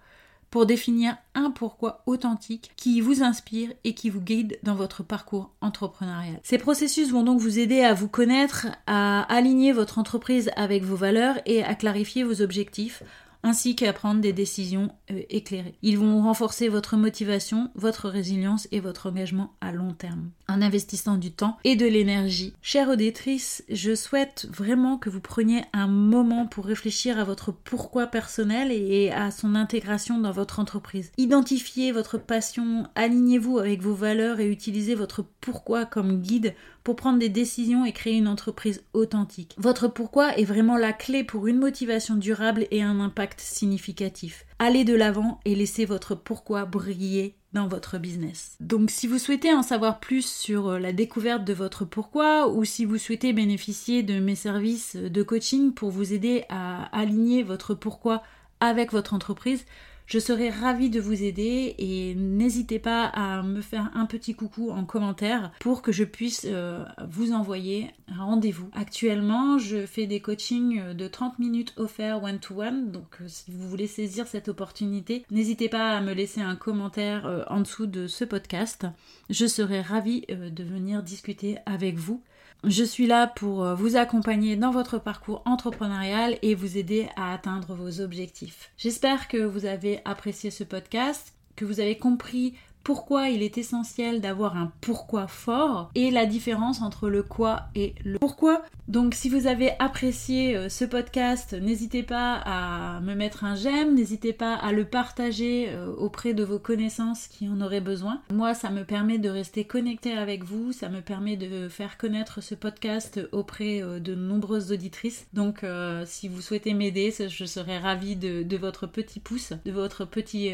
pour 0.49 0.65
définir 0.65 1.15
un 1.33 1.49
pourquoi 1.49 2.03
authentique 2.07 2.73
qui 2.75 2.99
vous 2.99 3.23
inspire 3.23 3.69
et 3.85 3.93
qui 3.93 4.09
vous 4.09 4.19
guide 4.19 4.59
dans 4.63 4.75
votre 4.75 5.01
parcours 5.01 5.53
entrepreneurial. 5.61 6.41
Ces 6.43 6.57
processus 6.57 7.09
vont 7.09 7.23
donc 7.23 7.39
vous 7.39 7.57
aider 7.57 7.83
à 7.83 7.93
vous 7.93 8.09
connaître, 8.09 8.67
à 8.85 9.21
aligner 9.33 9.71
votre 9.71 9.97
entreprise 9.97 10.51
avec 10.57 10.83
vos 10.83 10.97
valeurs 10.97 11.37
et 11.45 11.63
à 11.63 11.73
clarifier 11.73 12.25
vos 12.25 12.41
objectifs 12.41 13.01
ainsi 13.47 13.75
qu'à 13.75 13.93
prendre 13.93 14.21
des 14.21 14.33
décisions 14.33 14.91
euh, 15.11 15.21
éclairées. 15.29 15.77
Ils 15.81 15.97
vont 15.97 16.21
renforcer 16.21 16.67
votre 16.67 16.97
motivation, 16.97 17.71
votre 17.75 18.09
résilience 18.09 18.67
et 18.71 18.79
votre 18.79 19.09
engagement 19.09 19.53
à 19.61 19.71
long 19.71 19.93
terme 19.93 20.31
en 20.49 20.61
investissant 20.61 21.17
du 21.17 21.31
temps 21.31 21.57
et 21.63 21.75
de 21.75 21.85
l'énergie. 21.85 22.53
Chère 22.61 22.89
auditrice, 22.89 23.63
je 23.69 23.95
souhaite 23.95 24.47
vraiment 24.51 24.97
que 24.97 25.09
vous 25.09 25.19
preniez 25.19 25.63
un 25.73 25.87
moment 25.87 26.45
pour 26.45 26.65
réfléchir 26.65 27.19
à 27.19 27.23
votre 27.23 27.51
pourquoi 27.51 28.07
personnel 28.07 28.71
et 28.71 29.11
à 29.11 29.31
son 29.31 29.55
intégration 29.55 30.19
dans 30.19 30.31
votre 30.31 30.59
entreprise. 30.59 31.11
Identifiez 31.17 31.91
votre 31.91 32.17
passion, 32.17 32.87
alignez-vous 32.95 33.59
avec 33.59 33.81
vos 33.81 33.93
valeurs 33.93 34.39
et 34.39 34.49
utilisez 34.49 34.95
votre 34.95 35.25
pourquoi 35.41 35.85
comme 35.85 36.21
guide 36.21 36.53
pour 36.83 36.95
prendre 36.95 37.19
des 37.19 37.29
décisions 37.29 37.83
et 37.83 37.91
créer 37.91 38.15
une 38.15 38.29
entreprise 38.29 38.83
authentique. 38.93 39.55
Votre 39.57 39.89
pourquoi 39.89 40.37
est 40.37 40.45
vraiment 40.45 40.77
la 40.77 40.93
clé 40.93 41.25
pour 41.25 41.47
une 41.47 41.57
motivation 41.57 42.15
durable 42.15 42.65
et 42.71 42.81
un 42.81 43.01
impact 43.01 43.36
significatif. 43.41 44.45
Allez 44.59 44.83
de 44.83 44.95
l'avant 44.95 45.39
et 45.45 45.55
laissez 45.55 45.85
votre 45.85 46.15
pourquoi 46.15 46.65
briller 46.65 47.35
dans 47.53 47.67
votre 47.67 47.97
business. 47.97 48.55
Donc 48.59 48.89
si 48.91 49.07
vous 49.07 49.17
souhaitez 49.17 49.53
en 49.53 49.63
savoir 49.63 49.99
plus 49.99 50.25
sur 50.25 50.67
euh, 50.67 50.79
la 50.79 50.93
découverte 50.93 51.43
de 51.43 51.53
votre 51.53 51.85
pourquoi 51.85 52.49
ou 52.49 52.65
si 52.65 52.85
vous 52.85 52.97
souhaitez 52.97 53.33
bénéficier 53.33 54.03
de 54.03 54.19
mes 54.19 54.35
services 54.35 54.95
de 54.95 55.23
coaching 55.23 55.73
pour 55.73 55.89
vous 55.89 56.13
aider 56.13 56.43
à 56.49 56.85
aligner 56.97 57.43
votre 57.43 57.73
pourquoi 57.73 58.21
avec 58.59 58.91
votre 58.91 59.13
entreprise, 59.13 59.65
je 60.07 60.19
serais 60.19 60.49
ravie 60.49 60.89
de 60.89 61.01
vous 61.01 61.21
aider 61.21 61.75
et 61.77 62.15
n'hésitez 62.15 62.79
pas 62.79 63.03
à 63.03 63.43
me 63.43 63.61
faire 63.61 63.91
un 63.93 64.05
petit 64.05 64.35
coucou 64.35 64.71
en 64.71 64.85
commentaire 64.85 65.51
pour 65.59 65.81
que 65.81 65.91
je 65.91 66.05
puisse 66.05 66.45
euh, 66.49 66.85
vous 67.09 67.33
envoyer 67.33 67.91
un 68.07 68.23
rendez-vous. 68.23 68.69
Actuellement, 68.73 69.57
je 69.57 69.85
fais 69.85 70.07
des 70.07 70.21
coachings 70.21 70.93
de 70.93 71.07
30 71.07 71.39
minutes 71.39 71.73
offerts 71.75 72.23
one-to-one, 72.23 72.91
donc 72.91 73.17
euh, 73.21 73.25
si 73.27 73.51
vous 73.51 73.67
voulez 73.67 73.87
saisir 73.87 74.27
cette 74.27 74.47
opportunité, 74.47 75.25
n'hésitez 75.29 75.67
pas 75.67 75.97
à 75.97 76.01
me 76.01 76.13
laisser 76.13 76.39
un 76.39 76.55
commentaire 76.55 77.25
euh, 77.25 77.43
en 77.49 77.59
dessous 77.59 77.85
de 77.85 78.07
ce 78.07 78.23
podcast. 78.23 78.87
Je 79.29 79.45
serai 79.45 79.81
ravie 79.81 80.25
de 80.29 80.63
venir 80.63 81.03
discuter 81.03 81.57
avec 81.65 81.95
vous. 81.95 82.23
Je 82.63 82.83
suis 82.83 83.05
là 83.05 83.27
pour 83.27 83.63
euh, 83.63 83.75
vous 83.75 83.97
accompagner 83.97 84.55
dans 84.55 84.71
votre 84.71 84.97
parcours 84.97 85.43
entrepreneurial 85.45 86.39
et 86.41 86.55
vous 86.55 86.77
aider 86.77 87.07
à 87.15 87.33
atteindre 87.33 87.75
vos 87.75 88.01
objectifs. 88.01 88.71
J'espère 88.77 89.27
que 89.27 89.37
vous 89.37 89.65
avez 89.65 90.01
apprécié 90.05 90.49
ce 90.49 90.63
podcast, 90.63 91.33
que 91.55 91.65
vous 91.65 91.79
avez 91.79 91.97
compris 91.97 92.55
pourquoi 92.87 93.27
il 93.27 93.43
est 93.43 93.57
essentiel 93.57 94.21
d'avoir 94.21 94.55
un 94.55 94.71
pourquoi 94.79 95.27
fort 95.27 95.91
et 95.93 96.09
la 96.09 96.25
différence 96.25 96.81
entre 96.81 97.09
le 97.09 97.21
quoi 97.21 97.63
et 97.75 97.93
le 98.05 98.17
pourquoi. 98.17 98.63
Donc 98.87 99.13
si 99.13 99.27
vous 99.27 99.45
avez 99.45 99.71
apprécié 99.79 100.55
euh, 100.55 100.69
ce 100.69 100.85
podcast, 100.85 101.53
n'hésitez 101.53 102.01
pas 102.01 102.35
à 102.45 103.01
me 103.01 103.13
mettre 103.13 103.43
un 103.43 103.55
j'aime, 103.55 103.95
n'hésitez 103.95 104.31
pas 104.31 104.53
à 104.53 104.71
le 104.71 104.85
partager 104.85 105.67
euh, 105.67 105.93
auprès 105.97 106.33
de 106.33 106.45
vos 106.45 106.59
connaissances 106.59 107.27
qui 107.27 107.49
en 107.49 107.59
auraient 107.59 107.81
besoin. 107.81 108.21
Moi, 108.31 108.53
ça 108.53 108.69
me 108.69 108.85
permet 108.85 109.17
de 109.17 109.27
rester 109.27 109.65
connecté 109.65 110.13
avec 110.13 110.45
vous, 110.45 110.71
ça 110.71 110.87
me 110.87 111.01
permet 111.01 111.35
de 111.35 111.67
faire 111.67 111.97
connaître 111.97 112.39
ce 112.39 112.55
podcast 112.55 113.19
auprès 113.33 113.83
euh, 113.83 113.99
de 113.99 114.15
nombreuses 114.15 114.71
auditrices. 114.71 115.27
Donc 115.33 115.65
si 116.05 116.29
vous 116.29 116.39
souhaitez 116.41 116.73
m'aider, 116.73 117.13
je 117.27 117.45
serais 117.45 117.79
ravie 117.79 118.15
de, 118.15 118.57
votre 118.57 118.87
petit 118.87 119.19
pouce, 119.19 119.51
de 119.65 119.71
votre 119.71 120.05
petit 120.05 120.53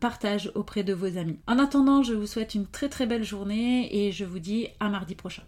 partage 0.00 0.52
auprès 0.54 0.82
de 0.82 0.92
vos 0.92 1.16
amis. 1.16 1.38
Attendant, 1.70 2.02
je 2.02 2.14
vous 2.14 2.26
souhaite 2.26 2.56
une 2.56 2.66
très 2.66 2.88
très 2.88 3.06
belle 3.06 3.22
journée 3.22 3.88
et 3.94 4.10
je 4.10 4.24
vous 4.24 4.40
dis 4.40 4.66
à 4.80 4.88
mardi 4.88 5.14
prochain. 5.14 5.44